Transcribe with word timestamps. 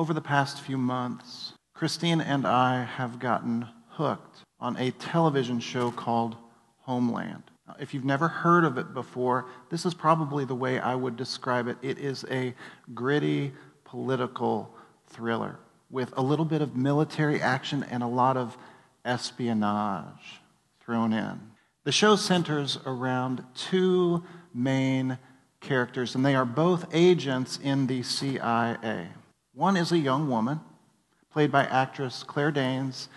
Over 0.00 0.14
the 0.14 0.22
past 0.22 0.62
few 0.62 0.78
months, 0.78 1.52
Christine 1.74 2.22
and 2.22 2.46
I 2.46 2.84
have 2.84 3.18
gotten 3.18 3.66
hooked 3.90 4.38
on 4.58 4.74
a 4.78 4.92
television 4.92 5.60
show 5.60 5.90
called 5.90 6.36
Homeland. 6.78 7.42
If 7.78 7.92
you've 7.92 8.06
never 8.06 8.26
heard 8.26 8.64
of 8.64 8.78
it 8.78 8.94
before, 8.94 9.44
this 9.68 9.84
is 9.84 9.92
probably 9.92 10.46
the 10.46 10.54
way 10.54 10.78
I 10.78 10.94
would 10.94 11.18
describe 11.18 11.68
it. 11.68 11.76
It 11.82 11.98
is 11.98 12.24
a 12.30 12.54
gritty 12.94 13.52
political 13.84 14.74
thriller 15.06 15.58
with 15.90 16.16
a 16.16 16.22
little 16.22 16.46
bit 16.46 16.62
of 16.62 16.74
military 16.74 17.38
action 17.42 17.84
and 17.90 18.02
a 18.02 18.06
lot 18.06 18.38
of 18.38 18.56
espionage 19.04 20.40
thrown 20.82 21.12
in. 21.12 21.38
The 21.84 21.92
show 21.92 22.16
centers 22.16 22.78
around 22.86 23.44
two 23.54 24.24
main 24.54 25.18
characters, 25.60 26.14
and 26.14 26.24
they 26.24 26.34
are 26.34 26.46
both 26.46 26.86
agents 26.90 27.58
in 27.62 27.86
the 27.86 28.02
CIA. 28.02 29.10
One 29.60 29.76
is 29.76 29.92
a 29.92 29.98
young 29.98 30.30
woman, 30.30 30.60
played 31.30 31.52
by 31.52 31.66
actress 31.66 32.22
Claire 32.22 32.50
Danes, 32.50 33.10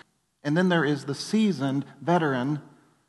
and 0.43 0.57
then 0.57 0.67
there 0.67 0.83
is 0.83 1.05
the 1.05 1.15
seasoned 1.15 1.85
veteran 2.01 2.61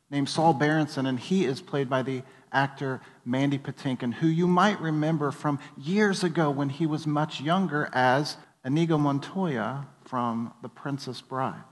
named 0.09 0.29
Saul 0.29 0.53
Berenson, 0.53 1.05
and 1.05 1.19
he 1.19 1.43
is 1.43 1.59
played 1.59 1.89
by 1.89 2.01
the 2.01 2.23
actor 2.53 3.01
Mandy 3.25 3.57
Patinkin, 3.57 4.13
who 4.13 4.27
you 4.27 4.47
might 4.47 4.79
remember 4.79 5.31
from 5.31 5.59
years 5.75 6.23
ago 6.23 6.49
when 6.49 6.69
he 6.69 6.85
was 6.85 7.05
much 7.05 7.41
younger 7.41 7.89
as 7.91 8.37
Inigo 8.63 8.97
Montoya 8.97 9.85
from 10.05 10.53
The 10.61 10.69
Princess 10.69 11.19
Bride. 11.19 11.63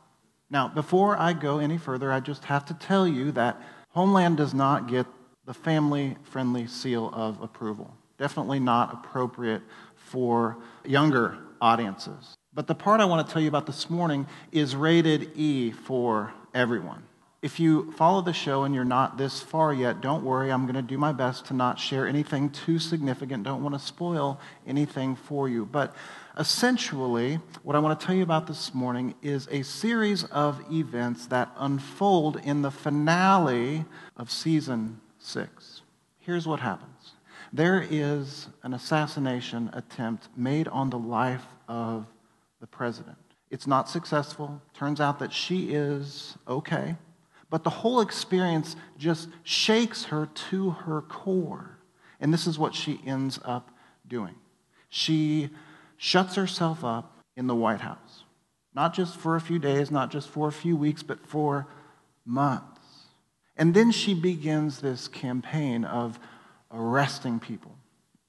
Now, 0.49 0.68
before 0.68 1.16
I 1.16 1.32
go 1.32 1.59
any 1.59 1.77
further, 1.77 2.12
I 2.12 2.20
just 2.20 2.43
have 2.43 2.66
to 2.66 2.73
tell 2.73 3.07
you 3.07 3.32
that 3.32 3.57
Homeland 3.91 4.35
does 4.35 4.54
not 4.54 4.90
get 4.90 5.07
the 5.45 5.54
family 5.54 6.18
friendly 6.23 6.68
seal 6.68 7.09
of 7.13 7.41
approval. 7.41 7.95
Definitely 8.18 8.59
not 8.59 8.93
appropriate 8.93 9.62
for 9.95 10.57
younger 10.84 11.38
audiences. 11.63 12.35
But 12.53 12.67
the 12.67 12.76
part 12.76 12.99
I 12.99 13.05
want 13.05 13.26
to 13.26 13.34
tell 13.34 13.41
you 13.41 13.48
about 13.48 13.66
this 13.66 13.90
morning 13.90 14.27
is 14.52 14.76
rated 14.76 15.31
E 15.35 15.71
for 15.71 16.34
everyone. 16.54 17.04
If 17.41 17.60
you 17.60 17.91
follow 17.93 18.21
the 18.21 18.34
show 18.34 18.63
and 18.63 18.76
you're 18.76 18.85
not 18.85 19.18
this 19.18 19.41
far 19.41 19.73
yet, 19.73 20.01
don't 20.01 20.23
worry. 20.23 20.51
I'm 20.51 20.63
going 20.63 20.76
to 20.76 20.82
do 20.82 20.98
my 20.98 21.13
best 21.13 21.46
to 21.48 21.54
not 21.54 21.79
share 21.79 22.05
anything 22.05 22.49
too 22.49 22.79
significant. 22.79 23.43
Don't 23.43 23.63
want 23.63 23.76
to 23.76 23.79
spoil 23.79 24.40
anything 24.68 25.15
for 25.15 25.49
you. 25.49 25.65
But 25.65 25.96
essentially, 26.38 27.40
what 27.63 27.76
I 27.76 27.79
want 27.79 27.99
to 27.99 28.05
tell 28.05 28.16
you 28.16 28.23
about 28.23 28.48
this 28.48 28.73
morning 28.73 29.16
is 29.21 29.48
a 29.49 29.63
series 29.63 30.26
of 30.26 30.63
events 30.71 31.27
that 31.27 31.49
unfold 31.57 32.40
in 32.43 32.62
the 32.62 32.71
finale 32.71 33.85
of 34.16 34.29
season 34.29 34.99
six. 35.18 35.82
Here's 36.20 36.45
what 36.45 36.60
happens 36.60 36.93
there 37.54 37.85
is 37.87 38.48
an 38.63 38.73
assassination 38.73 39.70
attempt 39.73 40.27
made 40.35 40.68
on 40.68 40.90
the 40.90 40.98
life 40.98 41.46
of 41.68 42.07
the 42.60 42.65
president. 42.65 43.18
It's 43.51 43.68
not 43.68 43.87
successful. 43.87 44.60
Turns 44.73 44.99
out 44.99 45.20
that 45.20 45.32
she 45.32 45.70
is 45.70 46.35
okay. 46.48 46.95
But 47.51 47.63
the 47.63 47.70
whole 47.70 48.01
experience 48.01 48.76
just 48.98 49.29
shakes 49.43 50.05
her 50.05 50.27
to 50.49 50.71
her 50.71 51.01
core. 51.01 51.77
And 52.20 52.34
this 52.34 52.48
is 52.48 52.57
what 52.57 52.73
she 52.73 52.99
ends 53.05 53.40
up 53.45 53.70
doing. 54.07 54.34
She 54.90 55.51
shuts 55.95 56.34
herself 56.34 56.84
up 56.84 57.20
in 57.38 57.45
the 57.45 57.54
White 57.54 57.82
House, 57.82 58.23
not 58.73 58.95
just 58.95 59.15
for 59.17 59.35
a 59.35 59.41
few 59.41 59.60
days, 59.60 59.91
not 59.91 60.10
just 60.10 60.29
for 60.29 60.48
a 60.48 60.51
few 60.51 60.76
weeks, 60.76 61.04
but 61.04 61.23
for 61.27 61.67
months. 62.26 62.82
And 63.55 63.76
then 63.76 63.91
she 63.91 64.16
begins 64.16 64.79
this 64.79 65.07
campaign 65.07 65.85
of 65.85 66.17
arresting 66.74 67.40
people. 67.40 67.78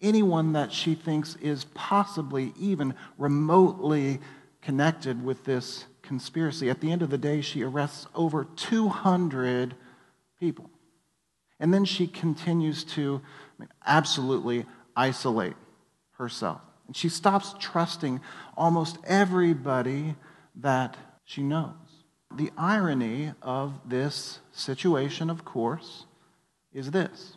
Anyone 0.00 0.52
that 0.52 0.72
she 0.72 0.94
thinks 0.94 1.36
is 1.36 1.64
possibly 1.74 2.52
even 2.58 2.94
remotely 3.16 4.20
connected 4.60 5.24
with 5.24 5.44
this 5.44 5.86
conspiracy. 6.02 6.68
At 6.68 6.80
the 6.80 6.92
end 6.92 7.02
of 7.02 7.10
the 7.10 7.18
day, 7.18 7.40
she 7.40 7.62
arrests 7.62 8.06
over 8.14 8.44
200 8.44 9.74
people. 10.38 10.70
And 11.58 11.72
then 11.72 11.84
she 11.84 12.06
continues 12.06 12.84
to 12.84 13.22
absolutely 13.86 14.66
isolate 14.96 15.54
herself. 16.12 16.60
And 16.86 16.96
she 16.96 17.08
stops 17.08 17.54
trusting 17.58 18.20
almost 18.56 18.98
everybody 19.04 20.16
that 20.56 20.96
she 21.24 21.42
knows. 21.42 21.72
The 22.34 22.50
irony 22.58 23.32
of 23.42 23.80
this 23.86 24.40
situation, 24.52 25.30
of 25.30 25.44
course, 25.44 26.06
is 26.72 26.90
this 26.90 27.36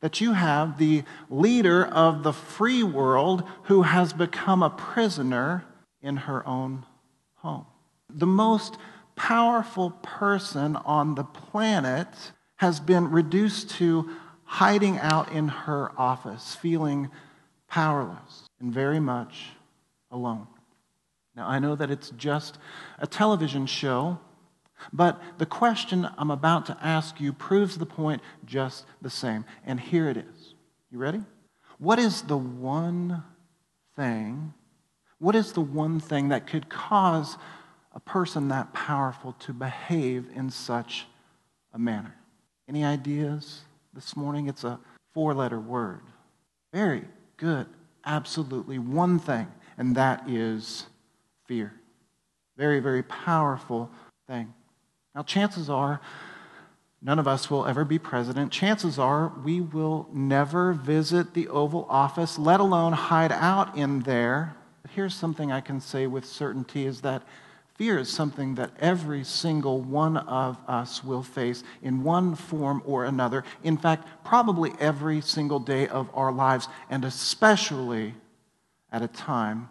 that 0.00 0.20
you 0.20 0.32
have 0.32 0.78
the 0.78 1.02
leader 1.28 1.84
of 1.84 2.22
the 2.22 2.32
free 2.32 2.82
world 2.82 3.42
who 3.64 3.82
has 3.82 4.12
become 4.12 4.62
a 4.62 4.70
prisoner 4.70 5.64
in 6.00 6.16
her 6.16 6.46
own 6.46 6.86
home. 7.36 7.66
The 8.08 8.26
most 8.26 8.76
powerful 9.16 9.90
person 9.90 10.76
on 10.76 11.14
the 11.14 11.24
planet 11.24 12.08
has 12.56 12.80
been 12.80 13.10
reduced 13.10 13.70
to 13.70 14.08
hiding 14.44 14.98
out 14.98 15.30
in 15.32 15.48
her 15.48 15.92
office, 15.98 16.54
feeling 16.54 17.10
powerless 17.68 18.48
and 18.60 18.72
very 18.72 19.00
much 19.00 19.50
alone. 20.10 20.46
Now, 21.36 21.46
I 21.48 21.58
know 21.58 21.76
that 21.76 21.90
it's 21.90 22.10
just 22.10 22.58
a 22.98 23.06
television 23.06 23.66
show, 23.66 24.18
but 24.92 25.20
the 25.38 25.46
question 25.46 26.08
I'm 26.16 26.30
about 26.30 26.66
to 26.66 26.78
ask 26.80 27.20
you 27.20 27.32
proves 27.32 27.78
the 27.78 27.86
point 27.86 28.22
just 28.44 28.84
the 29.02 29.10
same. 29.10 29.44
And 29.64 29.78
here 29.78 30.08
it 30.08 30.16
is. 30.16 30.54
You 30.90 30.98
ready? 30.98 31.22
What 31.78 31.98
is 31.98 32.22
the 32.22 32.36
one 32.36 33.22
thing, 33.96 34.54
what 35.18 35.34
is 35.34 35.52
the 35.52 35.60
one 35.60 36.00
thing 36.00 36.28
that 36.28 36.46
could 36.46 36.68
cause 36.68 37.36
a 37.98 38.00
person 38.00 38.46
that 38.46 38.72
powerful 38.72 39.32
to 39.40 39.52
behave 39.52 40.26
in 40.34 40.50
such 40.50 41.06
a 41.72 41.78
manner. 41.80 42.14
Any 42.68 42.84
ideas 42.84 43.62
this 43.92 44.16
morning? 44.16 44.48
It's 44.48 44.62
a 44.62 44.78
four 45.12 45.34
letter 45.34 45.58
word. 45.58 46.02
Very 46.72 47.04
good. 47.38 47.66
Absolutely. 48.04 48.78
One 48.78 49.18
thing, 49.18 49.48
and 49.76 49.96
that 49.96 50.28
is 50.28 50.86
fear. 51.46 51.72
Very, 52.56 52.78
very 52.78 53.02
powerful 53.02 53.90
thing. 54.28 54.54
Now, 55.18 55.24
chances 55.24 55.68
are 55.68 56.00
none 57.02 57.18
of 57.18 57.26
us 57.26 57.50
will 57.50 57.66
ever 57.66 57.84
be 57.84 57.98
president. 57.98 58.52
Chances 58.52 59.00
are 59.00 59.32
we 59.44 59.60
will 59.60 60.06
never 60.12 60.72
visit 60.72 61.34
the 61.34 61.48
Oval 61.48 61.86
Office, 61.90 62.38
let 62.38 62.60
alone 62.60 62.92
hide 62.92 63.32
out 63.32 63.76
in 63.76 64.02
there. 64.02 64.54
But 64.82 64.92
here's 64.92 65.16
something 65.16 65.50
I 65.50 65.60
can 65.60 65.80
say 65.80 66.06
with 66.06 66.24
certainty 66.24 66.86
is 66.86 67.00
that 67.00 67.24
Fear 67.74 67.98
is 67.98 68.08
something 68.08 68.54
that 68.56 68.70
every 68.78 69.24
single 69.24 69.80
one 69.80 70.16
of 70.16 70.56
us 70.68 71.02
will 71.02 71.22
face 71.22 71.64
in 71.82 72.04
one 72.04 72.34
form 72.36 72.82
or 72.84 73.04
another. 73.04 73.44
In 73.62 73.76
fact, 73.76 74.06
probably 74.24 74.72
every 74.80 75.20
single 75.20 75.60
day 75.60 75.86
of 75.86 76.10
our 76.12 76.32
lives, 76.32 76.68
and 76.90 77.04
especially 77.04 78.14
at 78.90 79.02
a 79.02 79.08
time 79.08 79.68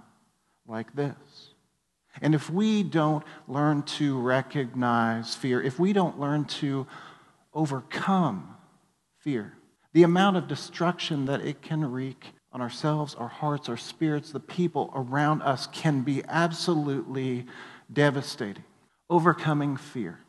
like 0.68 0.94
this. 0.96 1.16
And 2.22 2.36
if 2.36 2.50
we 2.50 2.84
don't 2.84 3.24
learn 3.48 3.84
to 3.84 4.20
recognize 4.20 5.36
fear, 5.36 5.62
if 5.62 5.80
we 5.80 5.94
don't 5.94 6.20
learn 6.20 6.46
to 6.46 6.88
overcome 7.54 8.56
fear, 9.20 9.54
the 9.94 10.04
amount 10.04 10.38
of 10.38 10.48
destruction 10.48 11.26
that 11.26 11.42
it 11.42 11.62
can 11.62 11.90
wreak 11.90 12.34
on 12.52 12.62
ourselves, 12.62 13.16
our 13.16 13.28
hearts, 13.28 13.70
our 13.70 13.78
spirits, 13.78 14.32
the 14.32 14.40
people 14.40 14.92
around 14.96 15.42
us 15.42 15.68
can 15.68 16.02
be 16.02 16.24
absolutely 16.28 17.46
devastating. 17.92 18.64
Overcoming 19.10 19.78
fear. 19.78 20.20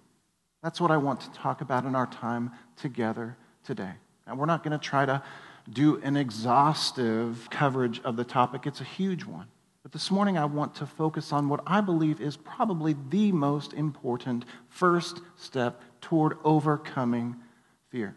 That's 0.63 0.81
what 0.81 0.91
I 0.91 0.97
want 0.97 1.21
to 1.21 1.31
talk 1.33 1.61
about 1.61 1.85
in 1.85 1.95
our 1.95 2.07
time 2.07 2.51
together 2.77 3.37
today. 3.65 3.93
And 4.27 4.39
we're 4.39 4.47
not 4.47 4.63
going 4.63 4.79
to 4.79 4.85
try 4.85 5.07
to 5.07 5.23
do 5.71 6.01
an 6.03 6.17
exhaustive 6.17 7.49
coverage 7.51 8.01
of 8.03 8.17
the 8.17 8.25
topic, 8.25 8.67
it's 8.67 8.81
a 8.81 8.85
huge 8.85 9.25
one. 9.25 9.47
But 9.89 9.95
this 9.95 10.11
morning, 10.11 10.37
I 10.37 10.45
want 10.45 10.75
to 10.75 10.87
focus 10.87 11.33
on 11.33 11.49
what 11.49 11.63
I 11.67 11.81
believe 11.81 12.21
is 12.21 12.37
probably 12.37 12.95
the 13.09 13.33
most 13.33 13.73
important 13.73 14.45
first 14.69 15.23
step 15.37 15.81
toward 16.03 16.37
overcoming 16.45 17.37
fear. 17.91 18.15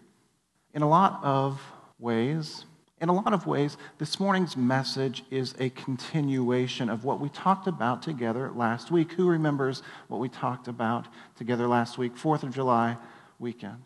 In 0.74 0.82
a 0.82 0.90
lot 0.90 1.22
of 1.24 1.62
ways, 1.98 2.66
in 3.00 3.08
a 3.08 3.14
lot 3.14 3.32
of 3.32 3.48
ways, 3.48 3.78
this 4.00 4.20
morning's 4.20 4.58
message 4.58 5.24
is 5.32 5.56
a 5.60 5.70
continuation 5.70 6.90
of 6.90 7.06
what 7.06 7.22
we 7.22 7.30
talked 7.30 7.68
about 7.68 8.02
together 8.02 8.52
last 8.54 8.92
week. 8.92 9.14
Who 9.14 9.30
remembers 9.30 9.82
what 10.10 10.20
we 10.20 10.28
talked 10.28 10.68
about 10.68 11.08
together 11.38 11.70
last 11.70 11.98
week, 11.98 12.18
4th 12.18 12.44
of 12.44 12.54
July 12.54 12.98
weekend? 13.40 13.82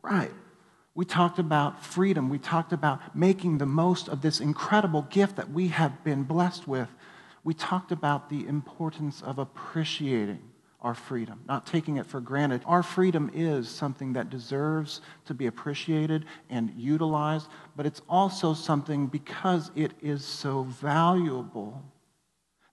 Right. 0.00 0.32
We 0.94 1.04
talked 1.04 1.38
about 1.38 1.84
freedom. 1.84 2.30
We 2.30 2.38
talked 2.38 2.72
about 2.72 3.14
making 3.14 3.58
the 3.58 3.66
most 3.66 4.08
of 4.08 4.22
this 4.22 4.40
incredible 4.40 5.02
gift 5.02 5.36
that 5.36 5.50
we 5.50 5.68
have 5.68 6.02
been 6.02 6.22
blessed 6.22 6.66
with. 6.66 6.88
We 7.46 7.54
talked 7.54 7.92
about 7.92 8.28
the 8.28 8.44
importance 8.48 9.22
of 9.22 9.38
appreciating 9.38 10.42
our 10.80 10.96
freedom, 10.96 11.42
not 11.46 11.64
taking 11.64 11.96
it 11.96 12.04
for 12.04 12.20
granted. 12.20 12.60
Our 12.66 12.82
freedom 12.82 13.30
is 13.32 13.68
something 13.68 14.14
that 14.14 14.30
deserves 14.30 15.00
to 15.26 15.34
be 15.34 15.46
appreciated 15.46 16.24
and 16.50 16.72
utilized, 16.76 17.46
but 17.76 17.86
it's 17.86 18.02
also 18.08 18.52
something 18.52 19.06
because 19.06 19.70
it 19.76 19.92
is 20.02 20.24
so 20.24 20.64
valuable 20.64 21.84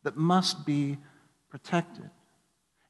that 0.01 0.17
must 0.17 0.65
be 0.65 0.97
protected. 1.51 2.09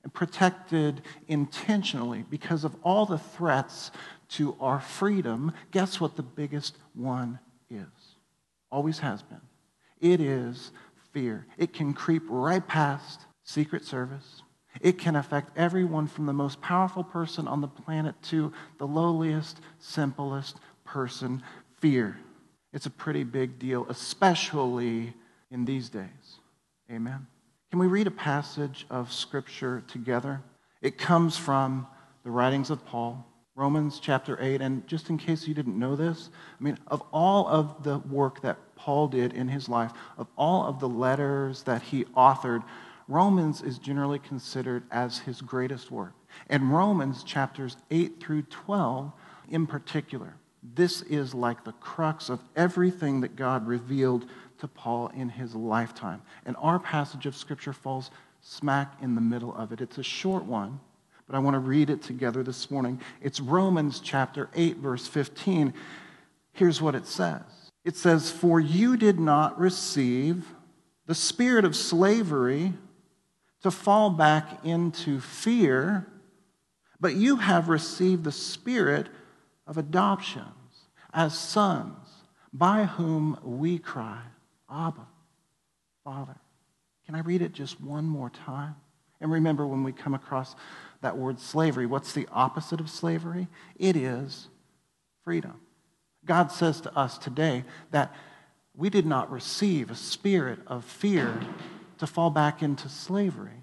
And 0.03 0.13
protected 0.13 1.01
intentionally 1.27 2.23
because 2.29 2.63
of 2.63 2.77
all 2.81 3.05
the 3.05 3.17
threats 3.17 3.91
to 4.29 4.55
our 4.61 4.79
freedom. 4.79 5.51
Guess 5.71 5.99
what 5.99 6.15
the 6.15 6.23
biggest 6.23 6.77
one 6.93 7.39
is? 7.69 8.15
Always 8.71 8.99
has 8.99 9.21
been. 9.21 9.41
It 9.99 10.19
is 10.19 10.71
fear. 11.13 11.45
It 11.57 11.73
can 11.73 11.93
creep 11.93 12.23
right 12.27 12.65
past 12.67 13.21
Secret 13.43 13.85
Service. 13.85 14.41
It 14.81 14.97
can 14.97 15.15
affect 15.15 15.57
everyone 15.57 16.07
from 16.07 16.25
the 16.25 16.33
most 16.33 16.61
powerful 16.61 17.03
person 17.03 17.47
on 17.47 17.61
the 17.61 17.67
planet 17.67 18.15
to 18.23 18.51
the 18.79 18.87
lowliest, 18.87 19.59
simplest 19.79 20.57
person. 20.83 21.43
Fear. 21.79 22.17
It's 22.73 22.87
a 22.87 22.91
pretty 22.91 23.23
big 23.23 23.59
deal, 23.59 23.85
especially 23.87 25.13
in 25.51 25.65
these 25.65 25.89
days. 25.89 26.39
Amen. 26.91 27.27
Can 27.69 27.79
we 27.79 27.87
read 27.87 28.07
a 28.07 28.11
passage 28.11 28.85
of 28.89 29.13
Scripture 29.13 29.83
together? 29.87 30.41
It 30.81 30.97
comes 30.97 31.37
from 31.37 31.87
the 32.23 32.31
writings 32.31 32.69
of 32.69 32.85
Paul, 32.85 33.25
Romans 33.55 33.99
chapter 33.99 34.37
8. 34.41 34.61
And 34.61 34.87
just 34.87 35.09
in 35.09 35.17
case 35.17 35.47
you 35.47 35.53
didn't 35.53 35.77
know 35.77 35.95
this, 35.95 36.29
I 36.59 36.63
mean, 36.63 36.77
of 36.87 37.03
all 37.11 37.47
of 37.47 37.83
the 37.83 37.99
work 37.99 38.41
that 38.41 38.57
Paul 38.75 39.07
did 39.07 39.33
in 39.33 39.47
his 39.47 39.69
life, 39.69 39.91
of 40.17 40.27
all 40.37 40.65
of 40.65 40.79
the 40.79 40.89
letters 40.89 41.63
that 41.63 41.83
he 41.83 42.05
authored, 42.17 42.63
Romans 43.07 43.61
is 43.61 43.77
generally 43.77 44.19
considered 44.19 44.83
as 44.91 45.19
his 45.19 45.41
greatest 45.41 45.91
work. 45.91 46.13
And 46.49 46.73
Romans 46.73 47.23
chapters 47.23 47.77
8 47.91 48.19
through 48.19 48.43
12 48.43 49.11
in 49.49 49.67
particular, 49.67 50.35
this 50.75 51.01
is 51.03 51.33
like 51.33 51.63
the 51.63 51.73
crux 51.73 52.29
of 52.29 52.41
everything 52.55 53.21
that 53.21 53.35
God 53.35 53.67
revealed 53.67 54.25
to 54.59 54.67
Paul 54.67 55.09
in 55.09 55.29
his 55.29 55.53
lifetime. 55.53 56.21
And 56.45 56.55
our 56.57 56.79
passage 56.79 57.25
of 57.25 57.35
Scripture 57.35 57.73
falls 57.73 58.09
smack 58.41 58.93
in 59.01 59.13
the 59.13 59.21
middle 59.21 59.53
of 59.53 59.71
it. 59.73 59.81
It's 59.81 59.97
a 59.97 60.03
short 60.03 60.45
one, 60.45 60.79
but 61.27 61.35
I 61.35 61.39
want 61.39 61.55
to 61.55 61.59
read 61.59 61.89
it 61.89 62.01
together 62.01 62.43
this 62.43 62.69
morning. 62.69 62.99
It's 63.21 63.39
Romans 63.39 63.99
chapter 63.99 64.49
8, 64.53 64.77
verse 64.77 65.07
15. 65.07 65.73
Here's 66.53 66.81
what 66.81 66.95
it 66.95 67.07
says 67.07 67.41
It 67.83 67.95
says, 67.95 68.31
For 68.31 68.59
you 68.59 68.97
did 68.97 69.19
not 69.19 69.59
receive 69.59 70.45
the 71.05 71.15
spirit 71.15 71.65
of 71.65 71.75
slavery 71.75 72.73
to 73.61 73.71
fall 73.71 74.09
back 74.09 74.65
into 74.65 75.19
fear, 75.19 76.05
but 76.99 77.15
you 77.15 77.37
have 77.37 77.69
received 77.69 78.23
the 78.23 78.31
spirit 78.31 79.07
of 79.65 79.77
adoptions 79.77 80.47
as 81.13 81.37
sons, 81.37 81.97
by 82.51 82.85
whom 82.85 83.39
we 83.43 83.77
cry, 83.77 84.21
Abba, 84.69 85.07
Father. 86.03 86.35
Can 87.05 87.15
I 87.15 87.21
read 87.21 87.41
it 87.41 87.53
just 87.53 87.81
one 87.81 88.05
more 88.05 88.29
time? 88.29 88.75
And 89.21 89.31
remember, 89.31 89.65
when 89.65 89.83
we 89.83 89.93
come 89.93 90.13
across 90.13 90.55
that 91.03 91.17
word 91.17 91.39
slavery, 91.39 91.85
what's 91.85 92.13
the 92.13 92.27
opposite 92.31 92.79
of 92.79 92.89
slavery? 92.89 93.47
It 93.77 93.95
is 93.95 94.47
freedom. 95.23 95.59
God 96.25 96.51
says 96.51 96.81
to 96.81 96.97
us 96.97 97.17
today 97.17 97.63
that 97.91 98.13
we 98.75 98.89
did 98.89 99.05
not 99.05 99.31
receive 99.31 99.91
a 99.91 99.95
spirit 99.95 100.59
of 100.65 100.83
fear 100.83 101.39
to 101.99 102.07
fall 102.07 102.29
back 102.29 102.63
into 102.63 102.89
slavery, 102.89 103.61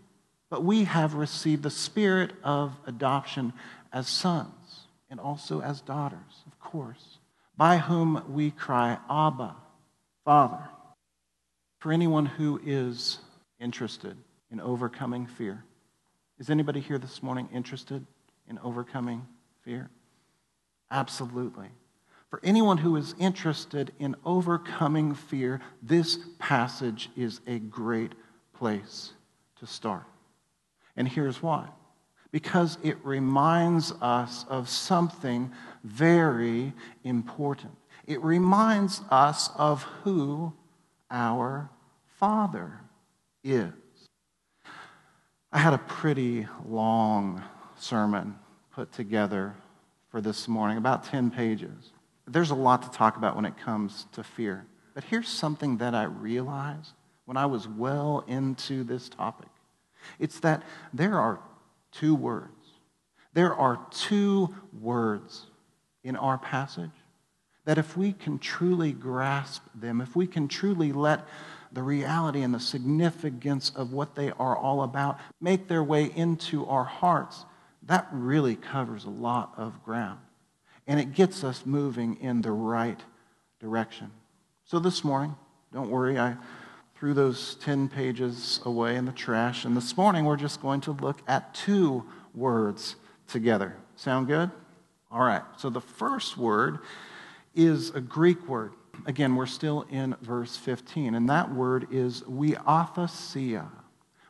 but 0.51 0.63
we 0.63 0.85
have 0.85 1.15
received 1.15 1.63
the 1.63 1.71
spirit 1.71 2.33
of 2.45 2.77
adoption 2.87 3.53
as 3.93 4.07
sons 4.07 4.87
and 5.11 5.19
also 5.19 5.61
as 5.61 5.81
daughters, 5.81 6.45
of 6.47 6.59
course, 6.61 7.19
by 7.57 7.79
whom 7.79 8.23
we 8.29 8.51
cry, 8.51 8.99
Abba, 9.11 9.57
Father. 10.25 10.69
For 11.79 11.93
anyone 11.93 12.27
who 12.27 12.61
is 12.65 13.19
interested 13.59 14.17
in 14.51 14.61
overcoming 14.61 15.27
fear, 15.27 15.65
is 16.41 16.49
anybody 16.49 16.81
here 16.81 16.99
this 16.99 17.23
morning 17.23 17.49
interested 17.53 18.05
in 18.49 18.59
overcoming 18.61 19.27
fear? 19.63 19.91
Absolutely. 20.91 21.69
For 22.31 22.41
anyone 22.43 22.79
who 22.79 22.97
is 22.97 23.15
interested 23.19 23.93
in 23.99 24.17
overcoming 24.25 25.15
fear, 25.15 25.61
this 25.83 26.19
passage 26.39 27.11
is 27.15 27.41
a 27.47 27.59
great 27.59 28.13
place 28.55 29.13
to 29.59 29.67
start. 29.67 30.05
And 30.97 31.07
here's 31.07 31.43
why 31.43 31.69
because 32.33 32.79
it 32.85 32.97
reminds 33.05 33.93
us 34.01 34.47
of 34.49 34.69
something 34.69 35.51
very 35.83 36.73
important. 37.03 37.73
It 38.07 38.23
reminds 38.23 39.03
us 39.11 39.51
of 39.57 39.83
who 40.05 40.53
our 41.11 41.69
Father 42.19 42.81
is. 43.43 43.73
I 45.53 45.59
had 45.59 45.75
a 45.75 45.79
pretty 45.79 46.47
long 46.65 47.43
sermon 47.77 48.37
put 48.73 48.93
together 48.93 49.55
for 50.09 50.21
this 50.21 50.47
morning, 50.47 50.79
about 50.79 51.05
10 51.05 51.31
pages. 51.31 51.91
There's 52.27 52.51
a 52.51 52.55
lot 52.55 52.83
to 52.83 52.91
talk 52.91 53.17
about 53.17 53.35
when 53.35 53.45
it 53.45 53.57
comes 53.59 54.07
to 54.13 54.23
fear. 54.23 54.65
But 54.95 55.05
here's 55.05 55.29
something 55.29 55.79
that 55.79 55.95
I 55.95 56.05
realized 56.05 56.93
when 57.25 57.37
I 57.37 57.47
was 57.47 57.67
well 57.67 58.25
into 58.27 58.85
this 58.85 59.09
topic 59.09 59.49
it's 60.19 60.41
that 60.41 60.63
there 60.95 61.19
are 61.19 61.41
two 61.93 62.15
words. 62.15 62.49
There 63.35 63.55
are 63.55 63.79
two 63.91 64.55
words 64.81 65.47
in 66.03 66.17
our 66.17 66.39
passage 66.39 66.91
that 67.65 67.77
if 67.77 67.97
we 67.97 68.13
can 68.13 68.39
truly 68.39 68.93
grasp 68.93 69.63
them, 69.75 70.01
if 70.01 70.17
we 70.17 70.27
can 70.27 70.49
truly 70.49 70.93
let 70.93 71.27
the 71.73 71.83
reality 71.83 72.43
and 72.43 72.53
the 72.53 72.61
significance 72.61 73.71
of 73.75 73.93
what 73.93 74.15
they 74.15 74.31
are 74.33 74.57
all 74.57 74.83
about 74.83 75.19
make 75.41 75.69
their 75.69 75.85
way 75.85 76.05
into 76.17 76.67
our 76.67 76.85
hearts, 76.85 77.45
that 77.85 78.09
really 78.13 78.57
covers 78.57 79.05
a 79.05 79.11
lot 79.11 79.53
of 79.57 79.83
ground. 79.85 80.19
And 80.87 80.99
it 80.99 81.13
gets 81.15 81.45
us 81.45 81.65
moving 81.65 82.17
in 82.21 82.43
the 82.43 82.53
right 82.53 83.01
direction. 83.61 84.11
So 84.65 84.79
this 84.79 85.05
morning, 85.05 85.37
don't 85.73 85.91
worry, 85.91 86.19
I 86.19 86.37
threw 86.97 87.15
those 87.15 87.55
10 87.57 87.89
pages 87.89 88.61
away 88.65 88.97
in 88.97 89.05
the 89.07 89.13
trash. 89.13 89.65
And 89.65 89.77
this 89.77 89.97
morning, 89.97 90.25
we're 90.25 90.37
just 90.37 90.61
going 90.61 90.81
to 90.83 90.93
look 90.93 91.23
at 91.27 91.55
two 91.55 92.05
words 92.35 92.97
together. 93.27 93.77
Sound 93.97 94.27
good? 94.27 94.51
All 95.11 95.23
right. 95.23 95.43
So 95.57 95.71
the 95.71 95.81
first 95.81 96.37
word 96.37 96.81
is 97.55 97.91
a 97.91 98.01
Greek 98.01 98.49
word. 98.49 98.73
Again, 99.07 99.37
we're 99.37 99.47
still 99.47 99.87
in 99.91 100.15
verse 100.21 100.57
15, 100.57 101.15
and 101.15 101.29
that 101.29 101.53
word 101.53 101.89
is 101.91 102.23
huiothesia. 102.23 103.69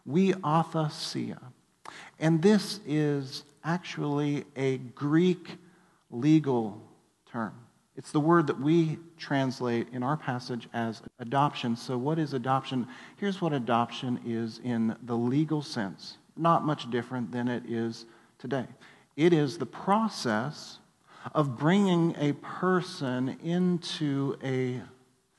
Huiothesia. 0.09 1.41
And 2.19 2.41
this 2.43 2.81
is 2.87 3.45
actually 3.65 4.45
a 4.57 4.79
Greek 4.79 5.59
legal 6.11 6.81
term. 7.31 7.55
It's 7.97 8.13
the 8.13 8.21
word 8.21 8.47
that 8.47 8.61
we 8.61 8.99
translate 9.19 9.89
in 9.93 10.03
our 10.03 10.17
passage 10.17 10.69
as 10.73 11.03
adoption. 11.19 11.77
So, 11.77 11.99
what 11.99 12.19
is 12.19 12.33
adoption? 12.33 12.87
Here's 13.17 13.43
what 13.43 13.53
adoption 13.53 14.21
is 14.25 14.61
in 14.65 14.97
the 15.03 15.17
legal 15.17 15.61
sense, 15.61 16.17
not 16.37 16.65
much 16.65 16.91
different 16.91 17.31
than 17.33 17.49
it 17.49 17.65
is 17.69 18.07
today. 18.39 18.67
It 19.17 19.33
is 19.33 19.59
the 19.59 19.67
process 19.67 20.79
of 21.35 21.59
bringing 21.59 22.15
a 22.19 22.33
person 22.33 23.39
into 23.43 24.37
a 24.43 24.81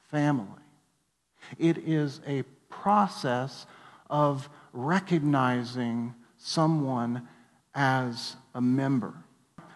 family. 0.10 0.48
It 1.58 1.78
is 1.80 2.22
a 2.28 2.44
process 2.70 3.66
of 4.10 4.50
recognizing 4.74 6.14
someone 6.38 7.28
as 7.74 8.36
a 8.54 8.62
member 8.62 9.14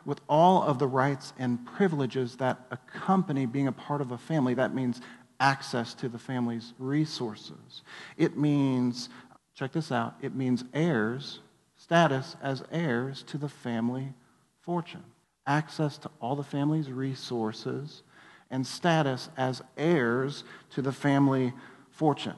with 0.05 0.21
all 0.29 0.61
of 0.61 0.77
the 0.77 0.87
rights 0.87 1.33
and 1.39 1.65
privileges 1.65 2.37
that 2.37 2.59
accompany 2.69 3.45
being 3.45 3.67
a 3.67 3.71
part 3.71 4.01
of 4.01 4.11
a 4.11 4.17
family. 4.17 4.53
That 4.53 4.75
means 4.75 5.01
access 5.39 5.93
to 5.95 6.09
the 6.09 6.19
family's 6.19 6.73
resources. 6.77 7.81
It 8.15 8.37
means, 8.37 9.09
check 9.55 9.71
this 9.71 9.91
out, 9.91 10.15
it 10.21 10.35
means 10.35 10.63
heirs, 10.73 11.39
status 11.75 12.35
as 12.41 12.63
heirs 12.71 13.23
to 13.23 13.37
the 13.37 13.49
family 13.49 14.13
fortune 14.61 15.03
access 15.47 15.97
to 15.99 16.11
all 16.19 16.35
the 16.35 16.43
family's 16.43 16.89
resources, 16.89 18.03
and 18.49 18.65
status 18.65 19.29
as 19.37 19.61
heirs 19.77 20.43
to 20.71 20.81
the 20.81 20.91
family 20.91 21.53
fortune. 21.89 22.35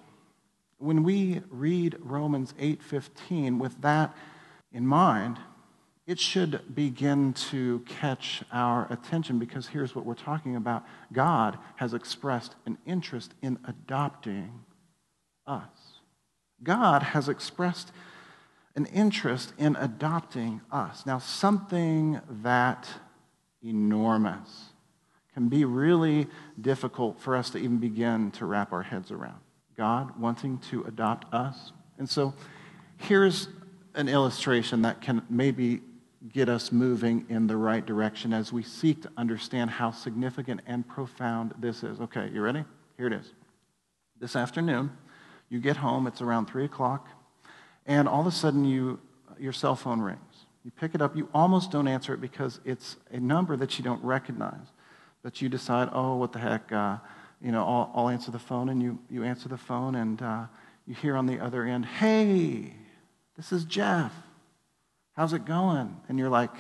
When 0.78 1.04
we 1.04 1.42
read 1.50 1.98
Romans 2.00 2.54
8:15 2.60 3.60
with 3.60 3.82
that 3.82 4.16
in 4.72 4.86
mind, 4.86 5.40
it 6.06 6.20
should 6.20 6.74
begin 6.74 7.34
to 7.34 7.80
catch 7.82 8.44
our 8.52 8.88
attention 8.92 9.40
because 9.40 9.68
here's 9.68 9.94
what 9.94 10.06
we're 10.06 10.14
talking 10.14 10.56
about. 10.56 10.86
God 11.12 11.58
has 11.76 11.94
expressed 11.94 12.56
an 12.66 12.78
interest 12.86 13.34
in 13.42 13.60
adopting 13.66 14.64
us. 15.46 16.00
God 16.64 17.04
has 17.04 17.28
expressed 17.28 17.92
an 18.78 18.86
interest 18.86 19.54
in 19.58 19.76
adopting 19.76 20.62
us. 20.72 21.06
Now, 21.06 21.18
something 21.18 22.22
that 22.44 22.88
enormous 23.62 24.66
can 25.34 25.50
be 25.50 25.66
really 25.66 26.28
difficult 26.62 27.20
for 27.20 27.36
us 27.36 27.50
to 27.50 27.58
even 27.58 27.80
begin 27.80 28.30
to 28.32 28.46
wrap 28.46 28.72
our 28.72 28.84
heads 28.84 29.12
around. 29.12 29.40
God 29.76 30.20
wanting 30.20 30.60
to 30.70 30.84
adopt 30.84 31.34
us. 31.34 31.72
And 31.98 32.08
so 32.08 32.36
here's 32.98 33.50
an 33.96 34.08
illustration 34.08 34.84
that 34.84 35.02
can 35.02 35.24
maybe 35.28 35.82
get 36.32 36.48
us 36.48 36.72
moving 36.72 37.26
in 37.30 37.48
the 37.48 37.58
right 37.58 37.86
direction 37.86 38.32
as 38.32 38.54
we 38.54 38.62
seek 38.62 39.02
to 39.02 39.12
understand 39.18 39.72
how 39.72 39.90
significant 39.90 40.62
and 40.68 40.88
profound 40.88 41.54
this 41.58 41.84
is. 41.84 42.00
Okay, 42.00 42.30
you 42.32 42.42
ready? 42.42 42.64
Here 42.96 43.08
it 43.08 43.14
is. 43.14 43.34
This 44.20 44.36
afternoon, 44.36 44.92
you 45.50 45.60
get 45.60 45.78
home, 45.78 46.06
it's 46.06 46.22
around 46.22 46.46
3 46.48 46.66
o'clock, 46.66 47.08
and 47.88 48.08
all 48.08 48.22
of 48.22 48.28
a 48.28 48.32
sudden 48.32 48.66
you, 48.66 49.00
your 49.40 49.54
cell 49.54 49.76
phone 49.76 50.02
rings. 50.02 50.20
You 50.64 50.72
pick 50.72 50.94
it 50.94 51.02
up, 51.02 51.16
you 51.16 51.30
almost 51.34 51.72
don't 51.72 51.88
answer 51.88 52.14
it 52.14 52.20
because 52.20 52.60
it's 52.66 52.98
a 53.12 53.20
number 53.20 53.56
that 53.56 53.80
you 53.80 53.84
don't 53.86 54.04
recognize. 54.04 54.68
But 55.24 55.42
you 55.42 55.50
decide, 55.50 55.90
oh, 55.94 56.18
what 56.18 56.34
the 56.34 56.40
heck, 56.40 56.72
uh, 56.72 56.98
you 57.42 57.52
know, 57.52 57.64
I'll, 57.64 57.92
I'll, 57.96 58.10
answer 58.10 58.32
the 58.32 58.40
phone, 58.40 58.70
and 58.70 58.84
you, 58.84 59.00
you 59.10 59.24
answer 59.24 59.48
the 59.48 59.58
phone, 59.58 59.96
and 59.96 60.22
uh, 60.22 60.46
you 60.86 60.94
hear 60.94 61.16
on 61.16 61.26
the 61.26 61.40
other 61.40 61.64
end, 61.64 61.86
hey, 61.86 62.74
this 63.36 63.52
is 63.52 63.64
Jeff. 63.64 64.12
How's 65.14 65.34
it 65.34 65.46
going? 65.46 65.96
And 66.10 66.20
you're 66.20 66.30
like, 66.30 66.52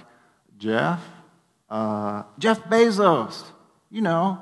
Jeff? 0.57 1.01
Uh, 1.69 2.23
Jeff 2.39 2.63
Bezos, 2.65 3.43
you 3.91 4.01
know. 4.01 4.39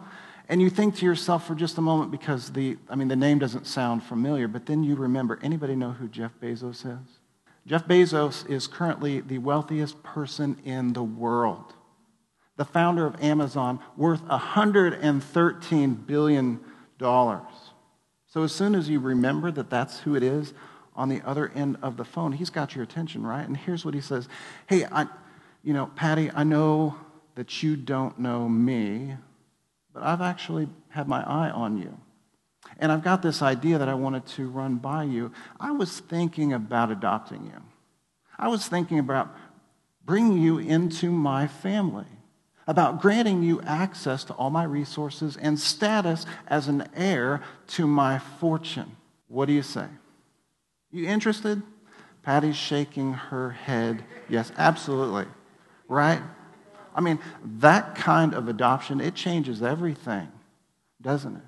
And 0.47 0.61
you 0.61 0.69
think 0.69 0.95
to 0.97 1.05
yourself 1.05 1.47
for 1.47 1.55
just 1.55 1.77
a 1.77 1.81
moment 1.81 2.11
because 2.11 2.51
the, 2.51 2.77
I 2.89 2.95
mean, 2.95 3.07
the 3.07 3.15
name 3.15 3.39
doesn't 3.39 3.65
sound 3.65 4.03
familiar, 4.03 4.47
but 4.47 4.65
then 4.65 4.83
you 4.83 4.95
remember 4.95 5.39
anybody 5.41 5.75
know 5.75 5.91
who 5.91 6.07
Jeff 6.07 6.31
Bezos 6.39 6.85
is? 6.85 7.19
Jeff 7.65 7.87
Bezos 7.87 8.47
is 8.49 8.67
currently 8.67 9.21
the 9.21 9.39
wealthiest 9.39 10.03
person 10.03 10.57
in 10.63 10.93
the 10.93 11.03
world. 11.03 11.73
The 12.57 12.65
founder 12.65 13.05
of 13.05 13.21
Amazon, 13.21 13.79
worth 13.97 14.23
$113 14.25 16.07
billion. 16.07 16.59
So 16.99 18.43
as 18.43 18.51
soon 18.51 18.75
as 18.75 18.87
you 18.87 18.99
remember 18.99 19.51
that 19.51 19.69
that's 19.69 19.99
who 19.99 20.15
it 20.15 20.23
is 20.23 20.53
on 20.95 21.09
the 21.09 21.21
other 21.25 21.51
end 21.55 21.77
of 21.81 21.97
the 21.97 22.05
phone, 22.05 22.33
he's 22.33 22.49
got 22.49 22.75
your 22.75 22.83
attention, 22.83 23.25
right? 23.25 23.45
And 23.45 23.57
here's 23.57 23.83
what 23.83 23.93
he 23.93 24.01
says 24.01 24.29
Hey, 24.67 24.85
I, 24.85 25.07
you 25.63 25.73
know, 25.73 25.87
Patty, 25.95 26.31
I 26.33 26.43
know 26.43 26.95
that 27.33 27.63
you 27.63 27.75
don't 27.75 28.17
know 28.19 28.47
me, 28.47 29.15
but 29.95 30.03
I've 30.03 30.21
actually 30.21 30.67
had 30.89 31.07
my 31.07 31.23
eye 31.23 31.49
on 31.49 31.77
you. 31.77 31.97
And 32.79 32.91
I've 32.91 33.03
got 33.03 33.21
this 33.21 33.41
idea 33.41 33.77
that 33.77 33.87
I 33.87 33.93
wanted 33.93 34.25
to 34.27 34.49
run 34.49 34.75
by 34.75 35.03
you. 35.03 35.31
I 35.57 35.71
was 35.71 36.01
thinking 36.01 36.51
about 36.51 36.91
adopting 36.91 37.45
you. 37.45 37.61
I 38.37 38.49
was 38.49 38.67
thinking 38.67 38.99
about 38.99 39.33
bringing 40.03 40.37
you 40.37 40.57
into 40.57 41.09
my 41.09 41.47
family, 41.47 42.05
about 42.67 43.01
granting 43.01 43.41
you 43.41 43.61
access 43.61 44.25
to 44.25 44.33
all 44.33 44.49
my 44.49 44.65
resources 44.65 45.37
and 45.37 45.57
status 45.57 46.25
as 46.47 46.67
an 46.67 46.89
heir 46.93 47.41
to 47.67 47.87
my 47.87 48.19
fortune. 48.19 48.97
What 49.29 49.45
do 49.45 49.53
you 49.53 49.63
say? 49.63 49.87
You 50.91 51.07
interested? 51.07 51.61
Patty's 52.21 52.57
shaking 52.57 53.13
her 53.13 53.51
head. 53.51 54.03
Yes, 54.27 54.51
absolutely. 54.57 55.27
Right? 55.87 56.21
I 56.95 57.01
mean, 57.01 57.19
that 57.59 57.95
kind 57.95 58.33
of 58.33 58.47
adoption, 58.47 59.01
it 59.01 59.13
changes 59.13 59.61
everything, 59.61 60.29
doesn't 61.01 61.35
it? 61.35 61.43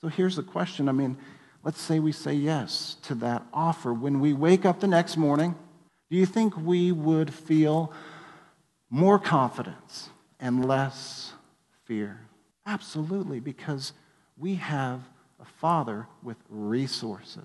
So 0.00 0.08
here's 0.08 0.36
the 0.36 0.42
question. 0.42 0.88
I 0.88 0.92
mean, 0.92 1.18
let's 1.64 1.80
say 1.80 1.98
we 1.98 2.12
say 2.12 2.32
yes 2.32 2.96
to 3.02 3.16
that 3.16 3.42
offer. 3.52 3.92
When 3.92 4.20
we 4.20 4.32
wake 4.32 4.64
up 4.64 4.78
the 4.80 4.86
next 4.86 5.16
morning, 5.16 5.56
do 6.10 6.16
you 6.16 6.26
think 6.26 6.56
we 6.56 6.92
would 6.92 7.34
feel 7.34 7.92
more 8.88 9.18
confidence 9.18 10.10
and 10.38 10.64
less 10.64 11.32
fear? 11.84 12.20
Absolutely, 12.64 13.40
because 13.40 13.92
we 14.36 14.54
have 14.54 15.00
a 15.40 15.44
father 15.44 16.06
with 16.22 16.36
resources. 16.48 17.42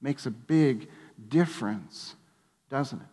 Makes 0.00 0.26
a 0.26 0.30
big 0.30 0.88
difference, 1.28 2.14
doesn't 2.70 3.00
it? 3.00 3.08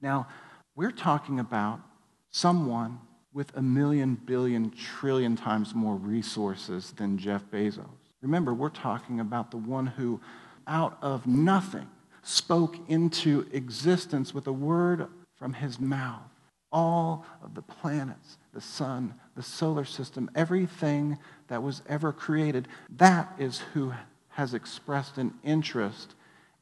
Now, 0.00 0.26
we're 0.74 0.90
talking 0.92 1.38
about 1.40 1.80
someone 2.30 2.98
with 3.32 3.56
a 3.56 3.62
million, 3.62 4.14
billion, 4.14 4.70
trillion 4.70 5.36
times 5.36 5.74
more 5.74 5.96
resources 5.96 6.92
than 6.92 7.18
Jeff 7.18 7.44
Bezos. 7.50 7.86
Remember, 8.20 8.52
we're 8.52 8.68
talking 8.68 9.20
about 9.20 9.50
the 9.50 9.56
one 9.56 9.86
who, 9.86 10.20
out 10.66 10.98
of 11.02 11.26
nothing, 11.26 11.86
spoke 12.22 12.76
into 12.88 13.46
existence 13.52 14.34
with 14.34 14.46
a 14.46 14.52
word 14.52 15.06
from 15.36 15.52
his 15.52 15.78
mouth. 15.78 16.22
All 16.70 17.24
of 17.42 17.54
the 17.54 17.62
planets, 17.62 18.36
the 18.52 18.60
sun, 18.60 19.14
the 19.36 19.42
solar 19.42 19.84
system, 19.84 20.30
everything 20.34 21.18
that 21.46 21.62
was 21.62 21.82
ever 21.88 22.12
created, 22.12 22.68
that 22.96 23.32
is 23.38 23.60
who 23.72 23.94
has 24.30 24.52
expressed 24.52 25.16
an 25.16 25.32
interest 25.42 26.14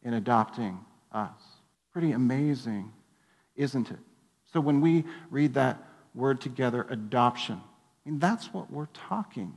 in 0.02 0.14
adopting 0.14 0.78
us. 1.10 1.40
Pretty 1.92 2.12
amazing, 2.12 2.92
isn't 3.56 3.90
it? 3.90 3.98
So 4.56 4.60
when 4.62 4.80
we 4.80 5.04
read 5.30 5.52
that 5.52 5.82
word 6.14 6.40
together, 6.40 6.86
adoption, 6.88 7.60
I 8.06 8.08
mean, 8.08 8.18
that's 8.18 8.54
what 8.54 8.70
we're 8.72 8.88
talking 8.94 9.52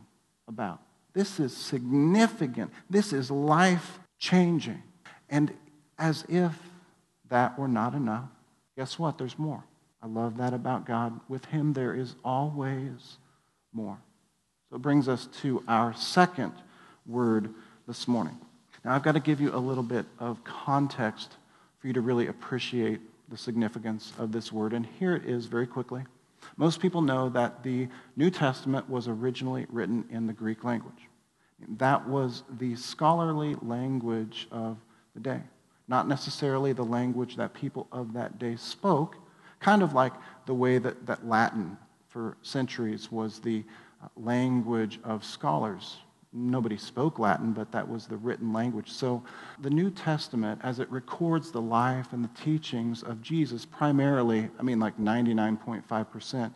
about. 0.45 0.81
This 1.13 1.39
is 1.39 1.55
significant. 1.55 2.73
This 2.89 3.13
is 3.13 3.31
life 3.31 3.99
changing. 4.17 4.83
And 5.29 5.53
as 5.97 6.25
if 6.27 6.51
that 7.29 7.57
were 7.57 7.69
not 7.69 7.93
enough, 7.93 8.27
guess 8.75 8.99
what? 8.99 9.17
There's 9.17 9.39
more. 9.39 9.63
I 10.03 10.07
love 10.07 10.35
that 10.35 10.53
about 10.53 10.85
God. 10.85 11.17
With 11.29 11.45
Him, 11.45 11.71
there 11.71 11.93
is 11.93 12.17
always 12.25 13.19
more. 13.71 13.99
So 14.69 14.75
it 14.75 14.81
brings 14.81 15.07
us 15.07 15.29
to 15.43 15.63
our 15.65 15.93
second 15.93 16.51
word 17.05 17.53
this 17.87 18.05
morning. 18.05 18.37
Now, 18.83 18.95
I've 18.95 19.03
got 19.03 19.13
to 19.13 19.21
give 19.21 19.39
you 19.39 19.55
a 19.55 19.59
little 19.59 19.81
bit 19.81 20.07
of 20.19 20.43
context 20.43 21.37
for 21.77 21.87
you 21.87 21.93
to 21.93 22.01
really 22.01 22.27
appreciate 22.27 22.99
the 23.29 23.37
significance 23.37 24.13
of 24.17 24.31
this 24.31 24.51
word. 24.51 24.73
And 24.73 24.85
here 24.99 25.15
it 25.15 25.25
is 25.25 25.45
very 25.45 25.67
quickly. 25.67 26.03
Most 26.57 26.79
people 26.79 27.01
know 27.01 27.29
that 27.29 27.63
the 27.63 27.87
New 28.15 28.29
Testament 28.29 28.89
was 28.89 29.07
originally 29.07 29.65
written 29.69 30.05
in 30.09 30.27
the 30.27 30.33
Greek 30.33 30.63
language. 30.63 31.07
That 31.77 32.07
was 32.07 32.43
the 32.57 32.75
scholarly 32.75 33.55
language 33.61 34.47
of 34.51 34.77
the 35.13 35.19
day, 35.19 35.41
not 35.87 36.07
necessarily 36.07 36.73
the 36.73 36.83
language 36.83 37.35
that 37.35 37.53
people 37.53 37.87
of 37.91 38.13
that 38.13 38.39
day 38.39 38.55
spoke, 38.55 39.17
kind 39.59 39.83
of 39.83 39.93
like 39.93 40.13
the 40.45 40.53
way 40.53 40.77
that, 40.77 41.05
that 41.05 41.27
Latin 41.27 41.77
for 42.07 42.37
centuries 42.41 43.11
was 43.11 43.39
the 43.39 43.63
uh, 44.01 44.07
language 44.15 44.99
of 45.03 45.23
scholars. 45.23 45.97
Nobody 46.31 46.77
spoke 46.77 47.17
Latin, 47.17 47.53
but 47.53 47.71
that 47.71 47.89
was 47.89 48.05
the 48.05 48.17
written 48.17 48.53
language. 48.53 48.91
So 48.91 49.23
the 49.59 49.69
New 49.69 49.89
Testament, 49.89 50.61
as 50.63 50.79
it 50.79 50.89
records 50.91 51.51
the 51.51 51.61
life 51.61 52.13
and 52.13 52.23
the 52.23 52.29
teachings 52.39 53.01
of 53.01 53.21
Jesus, 53.21 53.65
primarily, 53.65 54.49
I 54.59 54.63
mean, 54.63 54.79
like 54.79 54.97
99.5%, 54.99 56.53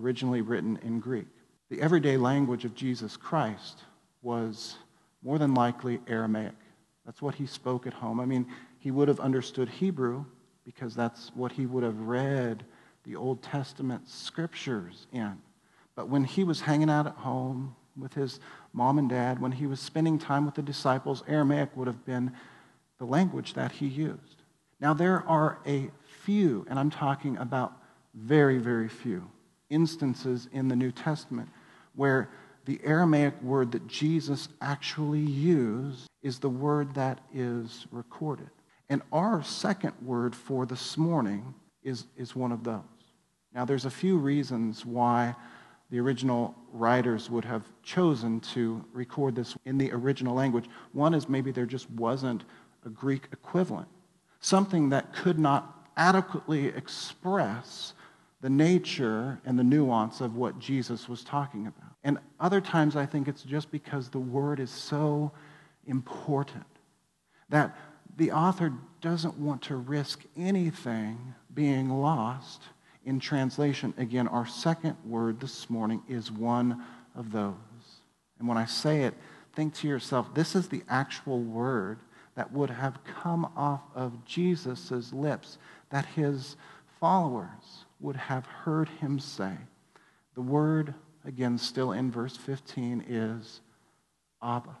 originally 0.00 0.40
written 0.40 0.78
in 0.82 1.00
Greek. 1.00 1.26
The 1.68 1.82
everyday 1.82 2.16
language 2.16 2.64
of 2.64 2.76
Jesus 2.76 3.16
Christ 3.16 3.82
was 4.22 4.76
more 5.22 5.38
than 5.38 5.52
likely 5.52 6.00
Aramaic. 6.06 6.54
That's 7.04 7.20
what 7.20 7.34
he 7.34 7.46
spoke 7.46 7.86
at 7.86 7.94
home. 7.94 8.20
I 8.20 8.24
mean, 8.24 8.46
he 8.78 8.92
would 8.92 9.08
have 9.08 9.18
understood 9.18 9.68
Hebrew 9.68 10.24
because 10.64 10.94
that's 10.94 11.32
what 11.34 11.50
he 11.50 11.66
would 11.66 11.82
have 11.82 11.98
read 11.98 12.64
the 13.04 13.16
Old 13.16 13.42
Testament 13.42 14.08
scriptures 14.08 15.08
in. 15.12 15.38
But 15.96 16.08
when 16.08 16.22
he 16.22 16.44
was 16.44 16.60
hanging 16.60 16.90
out 16.90 17.06
at 17.06 17.14
home 17.14 17.74
with 17.98 18.14
his 18.14 18.40
mom 18.72 18.98
and 18.98 19.08
dad, 19.08 19.40
when 19.40 19.52
he 19.52 19.66
was 19.66 19.80
spending 19.80 20.18
time 20.18 20.44
with 20.44 20.54
the 20.54 20.62
disciples, 20.62 21.22
Aramaic 21.26 21.76
would 21.76 21.86
have 21.86 22.04
been 22.04 22.32
the 22.98 23.04
language 23.04 23.54
that 23.54 23.72
he 23.72 23.86
used. 23.86 24.42
Now, 24.80 24.94
there 24.94 25.24
are 25.26 25.58
a 25.66 25.90
few, 26.24 26.66
and 26.68 26.78
I'm 26.78 26.90
talking 26.90 27.36
about 27.36 27.72
very, 28.14 28.58
very 28.58 28.88
few, 28.88 29.28
instances 29.70 30.48
in 30.52 30.68
the 30.68 30.76
New 30.76 30.92
Testament 30.92 31.48
where 31.94 32.30
the 32.64 32.80
Aramaic 32.84 33.40
word 33.42 33.72
that 33.72 33.86
Jesus 33.86 34.48
actually 34.60 35.20
used 35.20 36.08
is 36.22 36.38
the 36.38 36.48
word 36.48 36.94
that 36.94 37.20
is 37.32 37.86
recorded. 37.90 38.50
And 38.88 39.02
our 39.12 39.42
second 39.42 39.94
word 40.02 40.34
for 40.34 40.66
this 40.66 40.96
morning 40.96 41.54
is, 41.82 42.06
is 42.16 42.36
one 42.36 42.52
of 42.52 42.64
those. 42.64 42.82
Now, 43.54 43.64
there's 43.64 43.84
a 43.84 43.90
few 43.90 44.18
reasons 44.18 44.84
why 44.84 45.34
the 45.90 45.98
original 45.98 46.54
writers 46.72 47.30
would 47.30 47.44
have 47.44 47.64
chosen 47.82 48.40
to 48.40 48.84
record 48.92 49.34
this 49.34 49.56
in 49.64 49.78
the 49.78 49.90
original 49.92 50.34
language. 50.34 50.66
One 50.92 51.14
is 51.14 51.28
maybe 51.28 51.50
there 51.50 51.66
just 51.66 51.90
wasn't 51.90 52.44
a 52.84 52.90
Greek 52.90 53.28
equivalent, 53.32 53.88
something 54.40 54.90
that 54.90 55.14
could 55.14 55.38
not 55.38 55.88
adequately 55.96 56.66
express 56.66 57.94
the 58.40 58.50
nature 58.50 59.40
and 59.44 59.58
the 59.58 59.64
nuance 59.64 60.20
of 60.20 60.36
what 60.36 60.58
Jesus 60.58 61.08
was 61.08 61.24
talking 61.24 61.66
about. 61.66 61.94
And 62.04 62.18
other 62.38 62.60
times, 62.60 62.94
I 62.94 63.04
think 63.04 63.26
it's 63.26 63.42
just 63.42 63.70
because 63.70 64.08
the 64.08 64.20
word 64.20 64.60
is 64.60 64.70
so 64.70 65.32
important 65.86 66.64
that 67.48 67.76
the 68.16 68.30
author 68.30 68.72
doesn't 69.00 69.36
want 69.38 69.62
to 69.62 69.76
risk 69.76 70.24
anything 70.36 71.34
being 71.52 71.88
lost 71.88 72.62
in 73.08 73.18
translation. 73.18 73.94
Again, 73.96 74.28
our 74.28 74.46
second 74.46 74.94
word 75.02 75.40
this 75.40 75.70
morning 75.70 76.02
is 76.10 76.30
one 76.30 76.84
of 77.16 77.32
those. 77.32 77.54
And 78.38 78.46
when 78.46 78.58
I 78.58 78.66
say 78.66 79.04
it, 79.04 79.14
think 79.56 79.72
to 79.76 79.88
yourself, 79.88 80.34
this 80.34 80.54
is 80.54 80.68
the 80.68 80.82
actual 80.90 81.40
word 81.40 82.00
that 82.36 82.52
would 82.52 82.68
have 82.68 83.02
come 83.04 83.50
off 83.56 83.80
of 83.94 84.26
Jesus' 84.26 85.10
lips, 85.10 85.56
that 85.88 86.04
his 86.04 86.56
followers 87.00 87.86
would 87.98 88.16
have 88.16 88.44
heard 88.44 88.90
him 88.90 89.18
say. 89.18 89.56
The 90.34 90.42
word, 90.42 90.92
again, 91.24 91.56
still 91.56 91.92
in 91.92 92.10
verse 92.10 92.36
15, 92.36 93.06
is 93.08 93.62
Abba. 94.42 94.76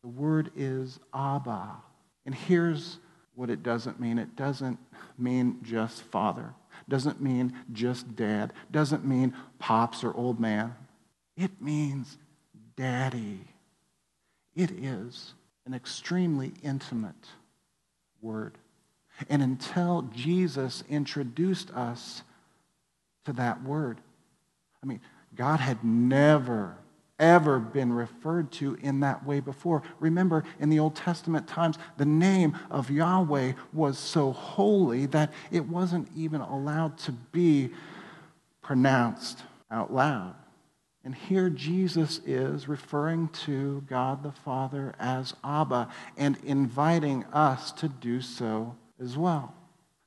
The 0.00 0.08
word 0.08 0.50
is 0.56 0.98
Abba. 1.12 1.76
And 2.24 2.34
here's 2.34 3.00
what 3.34 3.50
it 3.50 3.62
doesn't 3.62 4.00
mean 4.00 4.18
it 4.18 4.34
doesn't 4.34 4.78
mean 5.18 5.58
just 5.62 6.02
father, 6.04 6.54
doesn't 6.88 7.20
mean 7.20 7.52
just 7.72 8.16
dad, 8.16 8.52
doesn't 8.70 9.04
mean 9.04 9.34
pops 9.58 10.04
or 10.04 10.14
old 10.14 10.38
man. 10.38 10.74
It 11.36 11.60
means 11.60 12.16
daddy. 12.76 13.40
It 14.54 14.70
is 14.70 15.34
an 15.66 15.74
extremely 15.74 16.52
intimate 16.62 17.14
word. 18.22 18.56
And 19.28 19.42
until 19.42 20.02
Jesus 20.14 20.84
introduced 20.88 21.70
us 21.70 22.22
to 23.24 23.32
that 23.34 23.62
word, 23.62 24.00
I 24.82 24.86
mean, 24.86 25.00
God 25.34 25.60
had 25.60 25.82
never, 25.84 26.76
ever 27.18 27.58
been 27.58 27.92
referred 27.92 28.52
to 28.52 28.76
in 28.82 29.00
that 29.00 29.24
way 29.24 29.40
before. 29.40 29.82
Remember, 30.00 30.44
in 30.60 30.68
the 30.68 30.78
Old 30.78 30.94
Testament 30.94 31.48
times, 31.48 31.78
the 31.96 32.04
name 32.04 32.58
of 32.70 32.90
Yahweh 32.90 33.52
was 33.72 33.98
so 33.98 34.32
holy 34.32 35.06
that 35.06 35.32
it 35.50 35.66
wasn't 35.66 36.08
even 36.14 36.40
allowed 36.40 36.98
to 36.98 37.12
be 37.12 37.70
pronounced 38.62 39.42
out 39.70 39.92
loud. 39.92 40.34
And 41.04 41.14
here 41.14 41.48
Jesus 41.48 42.20
is 42.26 42.68
referring 42.68 43.28
to 43.44 43.84
God 43.88 44.22
the 44.24 44.32
Father 44.32 44.92
as 44.98 45.34
Abba 45.44 45.88
and 46.16 46.36
inviting 46.44 47.24
us 47.26 47.70
to 47.72 47.88
do 47.88 48.20
so 48.20 48.74
as 49.00 49.16
well. 49.16 49.54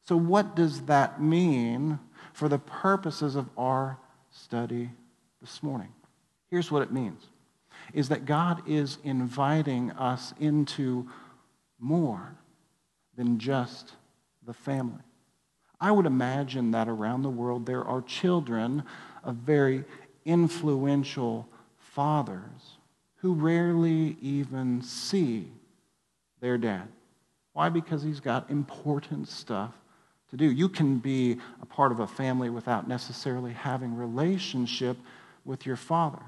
So, 0.05 0.17
what 0.17 0.55
does 0.55 0.81
that 0.81 1.21
mean 1.21 1.99
for 2.33 2.49
the 2.49 2.59
purposes 2.59 3.35
of 3.35 3.49
our 3.57 3.97
study 4.29 4.89
this 5.39 5.63
morning? 5.63 5.93
Here's 6.49 6.71
what 6.71 6.81
it 6.81 6.91
means 6.91 7.21
is 7.93 8.09
that 8.09 8.25
God 8.25 8.61
is 8.67 8.97
inviting 9.03 9.91
us 9.91 10.33
into 10.39 11.07
more 11.79 12.35
than 13.15 13.39
just 13.39 13.93
the 14.45 14.53
family. 14.53 15.01
I 15.79 15.91
would 15.91 16.05
imagine 16.05 16.71
that 16.71 16.87
around 16.87 17.23
the 17.23 17.29
world 17.29 17.65
there 17.65 17.83
are 17.83 18.01
children 18.01 18.83
of 19.23 19.35
very 19.35 19.85
influential 20.25 21.47
fathers 21.77 22.77
who 23.17 23.33
rarely 23.33 24.17
even 24.21 24.81
see 24.81 25.47
their 26.41 26.57
dad. 26.57 26.87
Why? 27.53 27.69
Because 27.69 28.03
he's 28.03 28.19
got 28.19 28.49
important 28.49 29.27
stuff 29.27 29.73
to 30.29 30.37
do. 30.37 30.49
You 30.51 30.69
can 30.69 30.99
be 30.99 31.37
a 31.61 31.65
part 31.65 31.91
of 31.91 31.99
a 31.99 32.07
family 32.07 32.49
without 32.49 32.87
necessarily 32.87 33.53
having 33.53 33.95
relationship 33.95 34.97
with 35.43 35.65
your 35.65 35.75
father. 35.75 36.21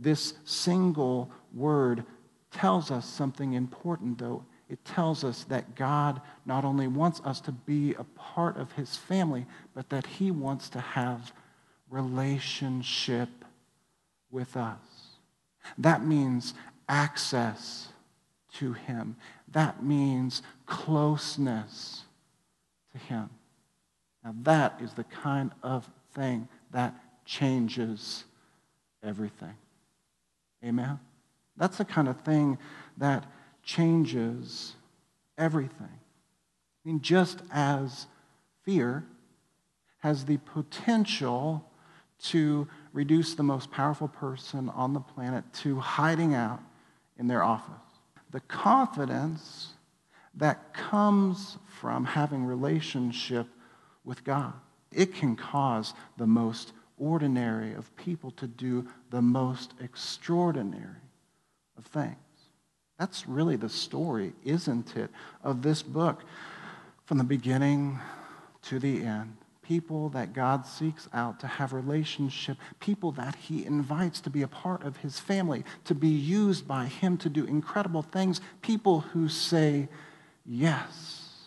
This 0.00 0.34
single 0.44 1.30
word 1.54 2.04
tells 2.50 2.90
us 2.90 3.06
something 3.06 3.52
important, 3.52 4.18
though. 4.18 4.44
It 4.68 4.84
tells 4.84 5.22
us 5.22 5.44
that 5.44 5.74
God 5.74 6.20
not 6.46 6.64
only 6.64 6.88
wants 6.88 7.20
us 7.24 7.40
to 7.42 7.52
be 7.52 7.94
a 7.94 8.04
part 8.04 8.56
of 8.56 8.72
his 8.72 8.96
family, 8.96 9.46
but 9.74 9.90
that 9.90 10.06
he 10.06 10.30
wants 10.30 10.68
to 10.70 10.80
have 10.80 11.32
relationship 11.90 13.28
with 14.30 14.56
us. 14.56 14.78
That 15.78 16.04
means 16.04 16.54
access 16.88 17.88
to 18.54 18.72
Him. 18.72 19.16
That 19.52 19.82
means 19.82 20.42
closeness 20.66 22.02
to 22.92 22.98
Him. 22.98 23.30
Now, 24.24 24.34
that 24.42 24.80
is 24.82 24.92
the 24.92 25.04
kind 25.04 25.50
of 25.62 25.88
thing 26.14 26.48
that 26.72 26.94
changes 27.24 28.24
everything. 29.02 29.54
Amen? 30.64 30.98
That's 31.56 31.78
the 31.78 31.84
kind 31.84 32.08
of 32.08 32.20
thing 32.20 32.58
that 32.98 33.24
changes 33.62 34.74
everything. 35.36 35.88
I 35.88 36.88
mean, 36.88 37.00
just 37.00 37.42
as 37.52 38.06
fear 38.62 39.04
has 39.98 40.24
the 40.24 40.38
potential 40.38 41.64
to 42.22 42.68
reduce 42.92 43.34
the 43.34 43.42
most 43.42 43.70
powerful 43.70 44.08
person 44.08 44.68
on 44.70 44.92
the 44.92 45.00
planet 45.00 45.44
to 45.52 45.78
hiding 45.78 46.34
out 46.34 46.60
in 47.18 47.26
their 47.26 47.42
office. 47.42 47.74
The 48.30 48.40
confidence 48.40 49.74
that 50.34 50.72
comes 50.74 51.58
from 51.80 52.04
having 52.04 52.44
relationship 52.44 53.46
with 54.04 54.24
God. 54.24 54.52
It 54.92 55.14
can 55.14 55.36
cause 55.36 55.94
the 56.16 56.26
most 56.26 56.72
ordinary 57.00 57.74
of 57.74 57.94
people 57.96 58.30
to 58.32 58.46
do 58.46 58.86
the 59.10 59.22
most 59.22 59.74
extraordinary 59.80 61.02
of 61.76 61.86
things. 61.86 62.16
That's 62.98 63.26
really 63.26 63.56
the 63.56 63.68
story, 63.68 64.34
isn't 64.44 64.96
it, 64.96 65.10
of 65.42 65.62
this 65.62 65.82
book 65.82 66.22
from 67.06 67.18
the 67.18 67.24
beginning 67.24 67.98
to 68.62 68.78
the 68.78 69.02
end 69.02 69.36
people 69.70 70.08
that 70.08 70.32
God 70.32 70.66
seeks 70.66 71.08
out 71.12 71.38
to 71.38 71.46
have 71.46 71.72
relationship, 71.72 72.56
people 72.80 73.12
that 73.12 73.36
he 73.36 73.64
invites 73.64 74.20
to 74.22 74.28
be 74.28 74.42
a 74.42 74.48
part 74.48 74.82
of 74.82 74.96
his 74.96 75.20
family, 75.20 75.64
to 75.84 75.94
be 75.94 76.08
used 76.08 76.66
by 76.66 76.86
him 76.86 77.16
to 77.16 77.28
do 77.28 77.44
incredible 77.44 78.02
things, 78.02 78.40
people 78.62 78.98
who 78.98 79.28
say 79.28 79.88
yes. 80.44 81.46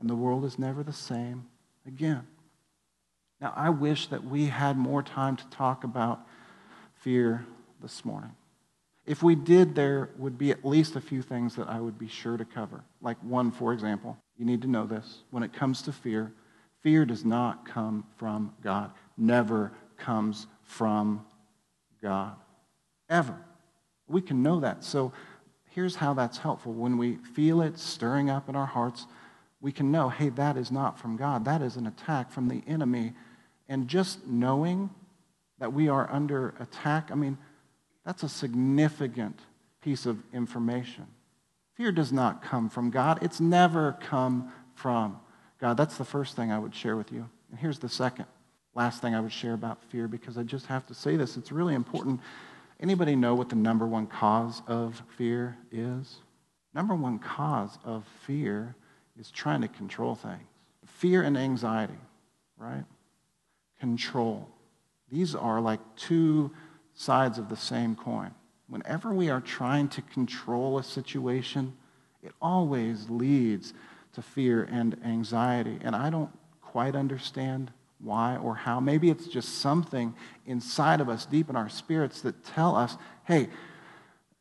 And 0.00 0.10
the 0.10 0.14
world 0.14 0.44
is 0.44 0.58
never 0.58 0.82
the 0.82 0.92
same 0.92 1.46
again. 1.86 2.26
Now, 3.40 3.52
I 3.56 3.70
wish 3.70 4.06
that 4.08 4.24
we 4.24 4.46
had 4.46 4.76
more 4.76 5.02
time 5.02 5.36
to 5.36 5.46
talk 5.48 5.84
about 5.84 6.20
fear 7.00 7.44
this 7.82 8.04
morning. 8.04 8.32
If 9.06 9.22
we 9.22 9.34
did, 9.34 9.74
there 9.74 10.10
would 10.16 10.38
be 10.38 10.50
at 10.50 10.64
least 10.64 10.96
a 10.96 11.00
few 11.00 11.20
things 11.20 11.56
that 11.56 11.68
I 11.68 11.80
would 11.80 11.98
be 11.98 12.08
sure 12.08 12.36
to 12.36 12.44
cover. 12.44 12.84
Like 13.02 13.18
one, 13.22 13.50
for 13.50 13.72
example, 13.72 14.16
you 14.38 14.46
need 14.46 14.62
to 14.62 14.68
know 14.68 14.86
this. 14.86 15.18
When 15.30 15.42
it 15.42 15.52
comes 15.52 15.82
to 15.82 15.92
fear, 15.92 16.32
Fear 16.84 17.06
does 17.06 17.24
not 17.24 17.66
come 17.66 18.04
from 18.18 18.52
God, 18.62 18.90
never 19.16 19.72
comes 19.96 20.46
from 20.64 21.24
God. 22.02 22.36
Ever. 23.08 23.38
We 24.06 24.20
can 24.20 24.42
know 24.42 24.60
that. 24.60 24.84
So 24.84 25.14
here's 25.70 25.96
how 25.96 26.12
that's 26.12 26.36
helpful. 26.36 26.74
When 26.74 26.98
we 26.98 27.16
feel 27.16 27.62
it 27.62 27.78
stirring 27.78 28.28
up 28.28 28.50
in 28.50 28.54
our 28.54 28.66
hearts, 28.66 29.06
we 29.64 29.72
can 29.72 29.90
know, 29.90 30.10
hey, 30.10 30.28
that 30.28 30.58
is 30.58 30.70
not 30.70 30.98
from 30.98 31.16
God. 31.16 31.46
That 31.46 31.62
is 31.62 31.76
an 31.76 31.86
attack 31.86 32.30
from 32.30 32.48
the 32.48 32.62
enemy. 32.66 33.14
And 33.66 33.88
just 33.88 34.26
knowing 34.26 34.90
that 35.58 35.72
we 35.72 35.88
are 35.88 36.06
under 36.12 36.54
attack, 36.60 37.08
I 37.10 37.14
mean, 37.14 37.38
that's 38.04 38.22
a 38.22 38.28
significant 38.28 39.40
piece 39.80 40.04
of 40.04 40.18
information. 40.34 41.06
Fear 41.78 41.92
does 41.92 42.12
not 42.12 42.42
come 42.42 42.68
from 42.68 42.90
God, 42.90 43.22
it's 43.22 43.40
never 43.40 43.96
come 44.02 44.52
from 44.74 45.18
God, 45.58 45.78
that's 45.78 45.96
the 45.96 46.04
first 46.04 46.36
thing 46.36 46.52
I 46.52 46.58
would 46.58 46.74
share 46.74 46.94
with 46.94 47.10
you. 47.10 47.26
And 47.50 47.58
here's 47.58 47.78
the 47.78 47.88
second, 47.88 48.26
last 48.74 49.00
thing 49.00 49.14
I 49.14 49.20
would 49.20 49.32
share 49.32 49.54
about 49.54 49.82
fear 49.84 50.08
because 50.08 50.36
I 50.36 50.42
just 50.42 50.66
have 50.66 50.84
to 50.88 50.94
say 50.94 51.16
this. 51.16 51.38
It's 51.38 51.50
really 51.50 51.74
important. 51.74 52.20
Anybody 52.80 53.16
know 53.16 53.34
what 53.34 53.48
the 53.48 53.56
number 53.56 53.86
one 53.86 54.08
cause 54.08 54.60
of 54.66 55.02
fear 55.16 55.56
is? 55.72 56.16
Number 56.74 56.94
one 56.94 57.18
cause 57.18 57.78
of 57.82 58.04
fear 58.26 58.76
is 59.18 59.30
trying 59.30 59.62
to 59.62 59.68
control 59.68 60.14
things. 60.14 60.42
Fear 60.86 61.22
and 61.22 61.36
anxiety, 61.36 61.98
right? 62.58 62.84
Control. 63.80 64.48
These 65.10 65.34
are 65.34 65.60
like 65.60 65.80
two 65.96 66.50
sides 66.94 67.38
of 67.38 67.48
the 67.48 67.56
same 67.56 67.96
coin. 67.96 68.32
Whenever 68.68 69.12
we 69.12 69.30
are 69.30 69.40
trying 69.40 69.88
to 69.88 70.02
control 70.02 70.78
a 70.78 70.82
situation, 70.82 71.76
it 72.22 72.32
always 72.40 73.10
leads 73.10 73.74
to 74.14 74.22
fear 74.22 74.64
and 74.70 74.96
anxiety. 75.04 75.78
And 75.82 75.94
I 75.94 76.10
don't 76.10 76.30
quite 76.62 76.96
understand 76.96 77.70
why 78.00 78.36
or 78.36 78.54
how. 78.54 78.80
Maybe 78.80 79.10
it's 79.10 79.26
just 79.26 79.60
something 79.60 80.14
inside 80.46 81.00
of 81.00 81.08
us, 81.08 81.26
deep 81.26 81.50
in 81.50 81.56
our 81.56 81.68
spirits, 81.68 82.20
that 82.22 82.44
tell 82.44 82.76
us, 82.76 82.96
hey, 83.24 83.48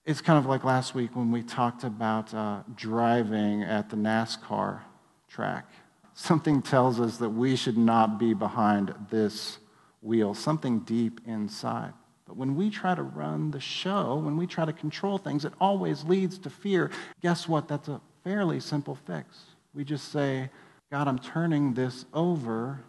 it's 0.05 0.21
kind 0.21 0.37
of 0.37 0.45
like 0.45 0.63
last 0.63 0.93
week 0.93 1.15
when 1.15 1.31
we 1.31 1.41
talked 1.41 1.83
about 1.83 2.33
uh, 2.33 2.63
driving 2.75 3.63
at 3.63 3.89
the 3.89 3.95
NASCAR 3.95 4.81
track. 5.29 5.69
Something 6.13 6.61
tells 6.61 6.99
us 6.99 7.17
that 7.17 7.29
we 7.29 7.55
should 7.55 7.77
not 7.77 8.19
be 8.19 8.33
behind 8.33 8.93
this 9.09 9.59
wheel, 10.01 10.33
something 10.33 10.79
deep 10.81 11.21
inside. 11.25 11.93
But 12.27 12.35
when 12.35 12.55
we 12.55 12.69
try 12.69 12.95
to 12.95 13.01
run 13.01 13.51
the 13.51 13.59
show, 13.59 14.15
when 14.15 14.37
we 14.37 14.45
try 14.45 14.65
to 14.65 14.73
control 14.73 15.17
things, 15.17 15.45
it 15.45 15.53
always 15.59 16.03
leads 16.03 16.37
to 16.39 16.49
fear. 16.49 16.91
Guess 17.21 17.47
what? 17.47 17.67
That's 17.67 17.87
a 17.87 18.01
fairly 18.23 18.59
simple 18.59 18.95
fix. 18.95 19.39
We 19.73 19.83
just 19.83 20.11
say, 20.11 20.49
God, 20.91 21.07
I'm 21.07 21.19
turning 21.19 21.73
this 21.73 22.05
over 22.13 22.83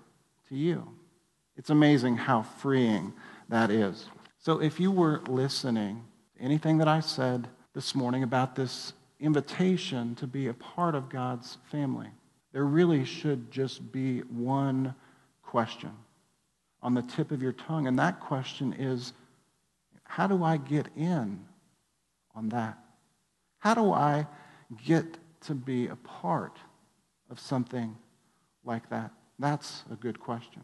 to 0.49 0.57
you. 0.57 0.87
It's 1.57 1.71
amazing 1.71 2.17
how 2.17 2.43
freeing 2.43 3.13
that 3.49 3.71
is. 3.71 4.07
So 4.39 4.61
if 4.61 4.79
you 4.81 4.91
were 4.91 5.23
listening 5.29 6.05
anything 6.41 6.79
that 6.79 6.89
I 6.89 7.01
said 7.01 7.49
this 7.75 7.95
morning 7.95 8.23
about 8.23 8.55
this 8.55 8.93
invitation 9.21 10.15
to 10.17 10.27
be 10.27 10.49
a 10.49 10.55
part 10.55 10.95
of 10.95 11.09
God's 11.09 11.59
family, 11.71 12.09
there 12.53 12.65
really 12.65 13.05
should 13.05 13.51
just 13.51 13.93
be 13.93 14.21
one 14.21 14.95
question 15.43 15.91
on 16.83 16.95
the 16.95 17.03
tip 17.03 17.31
of 17.31 17.43
your 17.43 17.53
tongue. 17.53 17.87
And 17.87 17.99
that 17.99 18.21
question 18.21 18.73
is 18.75 19.13
how 20.05 20.27
do 20.27 20.45
I 20.45 20.59
get 20.59 20.89
in 20.97 21.45
on 22.35 22.51
that? 22.51 22.79
How 23.59 23.75
do 23.75 23.93
I 23.93 24.27
get 24.85 25.17
to 25.47 25.55
be 25.55 25.89
a 25.89 25.97
part 25.97 26.59
of 27.31 27.41
something 27.41 27.97
like 28.65 28.89
that? 28.91 29.11
That's 29.39 29.83
a 29.91 29.97
good 29.97 30.21
question. 30.21 30.63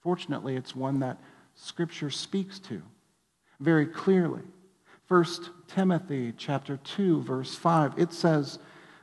Fortunately, 0.00 0.56
it's 0.56 0.74
one 0.74 1.00
that 1.00 1.18
Scripture 1.54 2.10
speaks 2.10 2.58
to 2.60 2.80
very 3.60 3.86
clearly. 3.86 4.42
1 5.12 5.26
Timothy 5.68 6.32
chapter 6.38 6.78
2 6.78 7.20
verse 7.20 7.54
5 7.54 7.98
it 7.98 8.14
says 8.14 8.58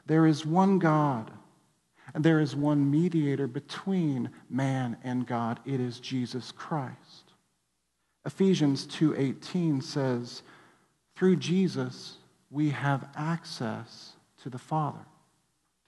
there 0.07 0.25
is 0.25 0.43
one 0.43 0.79
God 0.79 1.29
and 2.15 2.23
there 2.23 2.39
is 2.39 2.55
one 2.55 2.89
mediator 2.89 3.45
between 3.45 4.31
man 4.49 4.97
and 5.03 5.27
God 5.27 5.59
it 5.67 5.79
is 5.79 5.99
Jesus 5.99 6.51
Christ. 6.51 7.33
Ephesians 8.25 8.87
2:18 8.87 9.83
says 9.83 10.41
through 11.15 11.35
Jesus 11.35 12.17
we 12.49 12.71
have 12.71 13.07
access 13.15 14.13
to 14.41 14.49
the 14.49 14.57
Father 14.57 15.05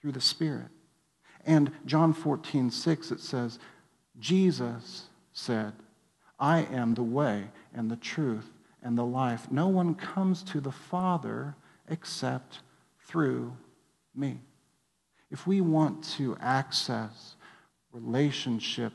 through 0.00 0.12
the 0.12 0.20
Spirit. 0.20 0.70
And 1.44 1.72
John 1.84 2.14
14:6 2.14 3.10
it 3.10 3.18
says, 3.18 3.58
Jesus 4.20 5.08
said, 5.32 5.72
I 6.38 6.60
am 6.60 6.94
the 6.94 7.02
way 7.02 7.50
and 7.74 7.90
the 7.90 7.96
truth 7.96 8.51
and 8.82 8.96
the 8.96 9.04
life. 9.04 9.50
No 9.50 9.68
one 9.68 9.94
comes 9.94 10.42
to 10.44 10.60
the 10.60 10.72
Father 10.72 11.54
except 11.88 12.60
through 13.06 13.56
me. 14.14 14.40
If 15.30 15.46
we 15.46 15.60
want 15.60 16.04
to 16.16 16.36
access 16.40 17.36
relationship 17.92 18.92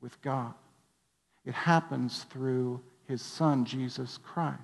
with 0.00 0.20
God, 0.22 0.54
it 1.44 1.54
happens 1.54 2.24
through 2.30 2.80
his 3.06 3.22
Son, 3.22 3.64
Jesus 3.64 4.18
Christ. 4.18 4.60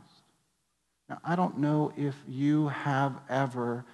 Now, 1.09 1.19
I 1.25 1.37
don't 1.37 1.59
know 1.59 1.93
if 1.97 2.15
you 2.27 2.69
have 2.69 3.15
ever 3.29 3.85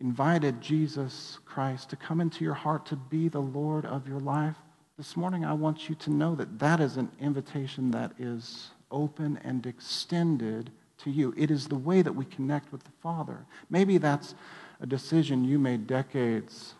invited 0.00 0.60
Jesus 0.60 1.38
Christ 1.44 1.90
to 1.90 1.96
come 1.96 2.20
into 2.20 2.44
your 2.44 2.54
heart 2.54 2.86
to 2.86 2.96
be 2.96 3.28
the 3.28 3.40
Lord 3.40 3.84
of 3.84 4.06
your 4.08 4.20
life. 4.20 4.56
This 4.96 5.16
morning, 5.16 5.44
I 5.44 5.52
want 5.52 5.88
you 5.88 5.94
to 5.96 6.10
know 6.10 6.34
that 6.34 6.58
that 6.58 6.80
is 6.80 6.96
an 6.96 7.10
invitation 7.20 7.90
that 7.92 8.12
is 8.18 8.70
open 8.90 9.38
and 9.44 9.64
extended 9.66 10.70
to 10.98 11.10
you. 11.10 11.34
It 11.36 11.50
is 11.50 11.68
the 11.68 11.76
way 11.76 12.02
that 12.02 12.12
we 12.12 12.24
connect 12.24 12.72
with 12.72 12.84
the 12.84 12.90
Father. 13.02 13.46
Maybe 13.70 13.98
that's 13.98 14.34
a 14.80 14.86
decision 14.86 15.44
you 15.44 15.58
made 15.58 15.86
decades 15.86 16.74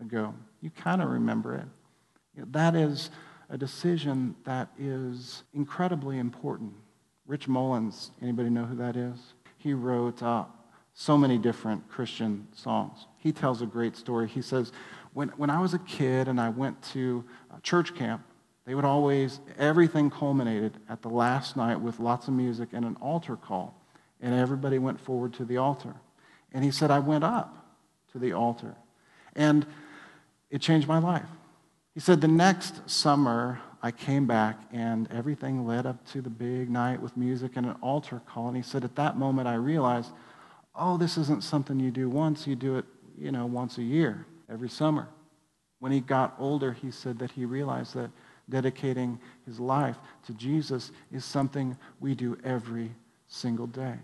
ago. 0.00 0.34
You 0.60 0.70
kind 0.70 1.02
of 1.02 1.08
remember 1.08 1.54
it. 1.56 2.52
That 2.52 2.74
is 2.74 3.10
a 3.50 3.58
decision 3.58 4.34
that 4.44 4.68
is 4.78 5.42
incredibly 5.52 6.18
important. 6.18 6.72
Rich 7.26 7.48
Mullins, 7.48 8.10
anybody 8.20 8.50
know 8.50 8.64
who 8.64 8.76
that 8.76 8.96
is? 8.96 9.34
He 9.58 9.72
wrote 9.72 10.22
uh, 10.22 10.44
so 10.94 11.16
many 11.16 11.38
different 11.38 11.88
Christian 11.88 12.46
songs. 12.52 13.06
He 13.18 13.32
tells 13.32 13.62
a 13.62 13.66
great 13.66 13.96
story. 13.96 14.28
He 14.28 14.42
says, 14.42 14.72
when, 15.12 15.28
when 15.30 15.50
I 15.50 15.60
was 15.60 15.74
a 15.74 15.78
kid 15.78 16.28
and 16.28 16.40
I 16.40 16.48
went 16.48 16.82
to 16.92 17.24
church 17.62 17.94
camp, 17.94 18.22
they 18.66 18.74
would 18.74 18.84
always, 18.84 19.40
everything 19.58 20.10
culminated 20.10 20.78
at 20.88 21.02
the 21.02 21.08
last 21.08 21.56
night 21.56 21.80
with 21.80 22.00
lots 22.00 22.28
of 22.28 22.34
music 22.34 22.70
and 22.72 22.84
an 22.84 22.96
altar 23.00 23.36
call. 23.36 23.78
And 24.20 24.34
everybody 24.34 24.78
went 24.78 25.00
forward 25.00 25.34
to 25.34 25.44
the 25.44 25.58
altar. 25.58 25.94
And 26.52 26.64
he 26.64 26.70
said, 26.70 26.90
I 26.90 26.98
went 26.98 27.24
up 27.24 27.66
to 28.12 28.18
the 28.18 28.32
altar. 28.32 28.74
And 29.36 29.66
it 30.50 30.60
changed 30.60 30.88
my 30.88 30.98
life. 30.98 31.28
He 31.94 32.00
said, 32.00 32.20
the 32.20 32.28
next 32.28 32.88
summer, 32.88 33.60
I 33.82 33.90
came 33.90 34.26
back 34.26 34.58
and 34.72 35.10
everything 35.12 35.66
led 35.66 35.84
up 35.84 36.06
to 36.12 36.22
the 36.22 36.30
big 36.30 36.70
night 36.70 37.02
with 37.02 37.16
music 37.18 37.52
and 37.56 37.66
an 37.66 37.76
altar 37.82 38.22
call. 38.26 38.48
And 38.48 38.56
he 38.56 38.62
said, 38.62 38.82
at 38.82 38.96
that 38.96 39.18
moment, 39.18 39.46
I 39.46 39.54
realized, 39.54 40.10
oh, 40.74 40.96
this 40.96 41.18
isn't 41.18 41.44
something 41.44 41.78
you 41.78 41.90
do 41.90 42.08
once, 42.08 42.46
you 42.46 42.56
do 42.56 42.78
it, 42.78 42.86
you 43.18 43.30
know, 43.30 43.44
once 43.44 43.76
a 43.76 43.82
year, 43.82 44.26
every 44.50 44.70
summer. 44.70 45.08
When 45.80 45.92
he 45.92 46.00
got 46.00 46.34
older, 46.38 46.72
he 46.72 46.90
said 46.90 47.18
that 47.18 47.32
he 47.32 47.44
realized 47.44 47.94
that 47.94 48.10
dedicating 48.48 49.18
his 49.46 49.58
life 49.58 49.96
to 50.26 50.34
Jesus 50.34 50.92
is 51.12 51.24
something 51.24 51.76
we 52.00 52.14
do 52.14 52.36
every 52.44 52.90
single 53.26 53.66
day. 53.66 53.96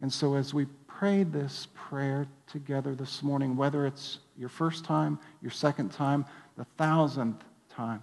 And 0.00 0.12
so 0.12 0.34
as 0.34 0.54
we 0.54 0.66
pray 0.86 1.22
this 1.22 1.68
prayer 1.74 2.26
together 2.46 2.94
this 2.94 3.22
morning, 3.22 3.56
whether 3.56 3.86
it's 3.86 4.18
your 4.36 4.48
first 4.48 4.84
time, 4.84 5.18
your 5.42 5.50
second 5.50 5.92
time, 5.92 6.24
the 6.56 6.64
thousandth 6.76 7.44
time, 7.68 8.02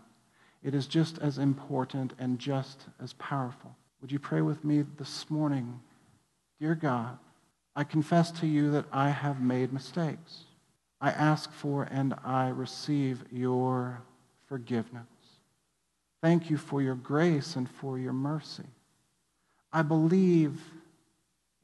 it 0.63 0.73
is 0.73 0.87
just 0.87 1.19
as 1.19 1.37
important 1.37 2.13
and 2.19 2.39
just 2.39 2.85
as 3.01 3.13
powerful. 3.13 3.75
Would 4.01 4.11
you 4.11 4.19
pray 4.19 4.41
with 4.41 4.63
me 4.63 4.83
this 4.97 5.29
morning? 5.29 5.79
Dear 6.59 6.75
God, 6.75 7.17
I 7.75 7.83
confess 7.83 8.31
to 8.31 8.47
you 8.47 8.71
that 8.71 8.85
I 8.91 9.09
have 9.09 9.41
made 9.41 9.71
mistakes. 9.71 10.45
I 10.99 11.11
ask 11.11 11.51
for 11.51 11.83
and 11.83 12.15
I 12.23 12.49
receive 12.49 13.23
your 13.31 14.01
forgiveness. 14.47 15.05
Thank 16.21 16.49
you 16.49 16.57
for 16.57 16.81
your 16.81 16.95
grace 16.95 17.55
and 17.55 17.69
for 17.69 17.99
your 17.99 18.13
mercy. 18.13 18.63
I 19.71 19.81
believe 19.81 20.59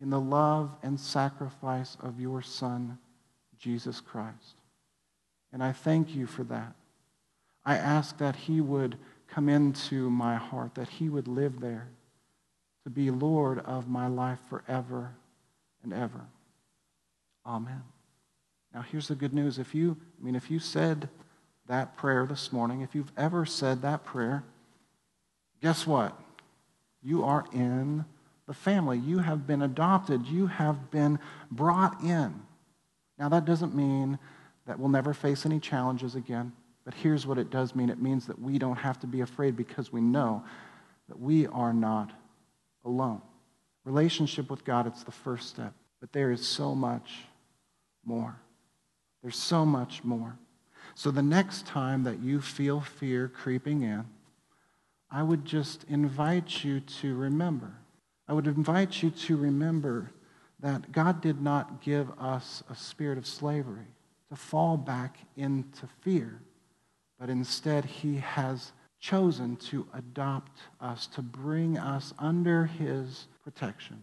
in 0.01 0.09
the 0.09 0.19
love 0.19 0.75
and 0.83 0.99
sacrifice 0.99 1.97
of 2.01 2.19
your 2.19 2.41
Son, 2.41 2.97
Jesus 3.57 4.01
Christ. 4.01 4.55
And 5.51 5.63
I 5.63 5.71
thank 5.71 6.13
you 6.15 6.27
for 6.27 6.43
that. 6.45 6.73
I 7.65 7.77
ask 7.77 8.17
that 8.17 8.35
he 8.35 8.59
would 8.59 8.97
come 9.27 9.49
into 9.49 10.09
my 10.09 10.35
heart, 10.35 10.75
that 10.75 10.89
he 10.89 11.09
would 11.09 11.27
live 11.27 11.59
there 11.59 11.87
to 12.83 12.89
be 12.89 13.09
Lord 13.09 13.59
of 13.59 13.87
my 13.87 14.07
life 14.07 14.39
forever 14.49 15.11
and 15.83 15.93
ever. 15.93 16.21
Amen. 17.45 17.83
Now 18.73 18.81
here's 18.81 19.07
the 19.07 19.15
good 19.15 19.33
news. 19.33 19.57
If 19.57 19.73
you, 19.73 19.97
I 20.19 20.25
mean, 20.25 20.35
if 20.35 20.51
you 20.51 20.59
said 20.59 21.09
that 21.67 21.95
prayer 21.95 22.25
this 22.25 22.51
morning, 22.51 22.81
if 22.81 22.93
you've 22.93 23.11
ever 23.17 23.45
said 23.45 23.81
that 23.81 24.03
prayer, 24.03 24.43
guess 25.61 25.87
what? 25.87 26.19
You 27.01 27.23
are 27.23 27.45
in 27.53 28.05
the 28.47 28.53
family. 28.53 28.97
You 28.97 29.19
have 29.19 29.47
been 29.47 29.61
adopted. 29.61 30.25
You 30.25 30.47
have 30.47 30.91
been 30.91 31.19
brought 31.51 32.01
in. 32.03 32.41
Now, 33.17 33.29
that 33.29 33.45
doesn't 33.45 33.75
mean 33.75 34.19
that 34.65 34.79
we'll 34.79 34.89
never 34.89 35.13
face 35.13 35.45
any 35.45 35.59
challenges 35.59 36.15
again. 36.15 36.51
But 36.85 36.93
here's 36.93 37.25
what 37.25 37.37
it 37.37 37.49
does 37.49 37.75
mean 37.75 37.89
it 37.89 38.01
means 38.01 38.27
that 38.27 38.39
we 38.39 38.57
don't 38.57 38.77
have 38.77 38.99
to 39.01 39.07
be 39.07 39.21
afraid 39.21 39.55
because 39.55 39.93
we 39.93 40.01
know 40.01 40.43
that 41.07 41.19
we 41.19 41.47
are 41.47 41.73
not 41.73 42.11
alone. 42.83 43.21
Relationship 43.85 44.49
with 44.49 44.65
God, 44.65 44.87
it's 44.87 45.03
the 45.03 45.11
first 45.11 45.49
step. 45.49 45.73
But 45.99 46.11
there 46.11 46.31
is 46.31 46.45
so 46.45 46.75
much 46.75 47.19
more. 48.05 48.35
There's 49.21 49.37
so 49.37 49.65
much 49.65 50.03
more. 50.03 50.37
So 50.95 51.11
the 51.11 51.23
next 51.23 51.65
time 51.65 52.03
that 52.03 52.19
you 52.19 52.41
feel 52.41 52.81
fear 52.81 53.27
creeping 53.27 53.81
in, 53.81 54.05
I 55.09 55.23
would 55.23 55.45
just 55.45 55.85
invite 55.89 56.63
you 56.63 56.79
to 56.79 57.15
remember. 57.15 57.73
I 58.27 58.33
would 58.33 58.47
invite 58.47 59.03
you 59.03 59.09
to 59.11 59.37
remember 59.37 60.11
that 60.59 60.91
God 60.91 61.21
did 61.21 61.41
not 61.41 61.81
give 61.81 62.09
us 62.19 62.63
a 62.69 62.75
spirit 62.75 63.17
of 63.17 63.27
slavery 63.27 63.87
to 64.29 64.35
fall 64.35 64.77
back 64.77 65.17
into 65.35 65.87
fear 66.01 66.39
but 67.23 67.29
instead 67.29 67.85
he 67.85 68.17
has 68.17 68.73
chosen 68.99 69.55
to 69.55 69.87
adopt 69.93 70.59
us, 70.81 71.07
to 71.07 71.21
bring 71.21 71.77
us 71.77 72.13
under 72.19 72.65
his 72.65 73.27
protection. 73.45 74.01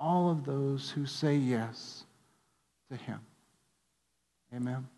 All 0.00 0.28
of 0.28 0.44
those 0.44 0.90
who 0.90 1.06
say 1.06 1.36
yes 1.36 2.02
to 2.90 2.96
him. 2.96 3.20
Amen. 4.52 4.88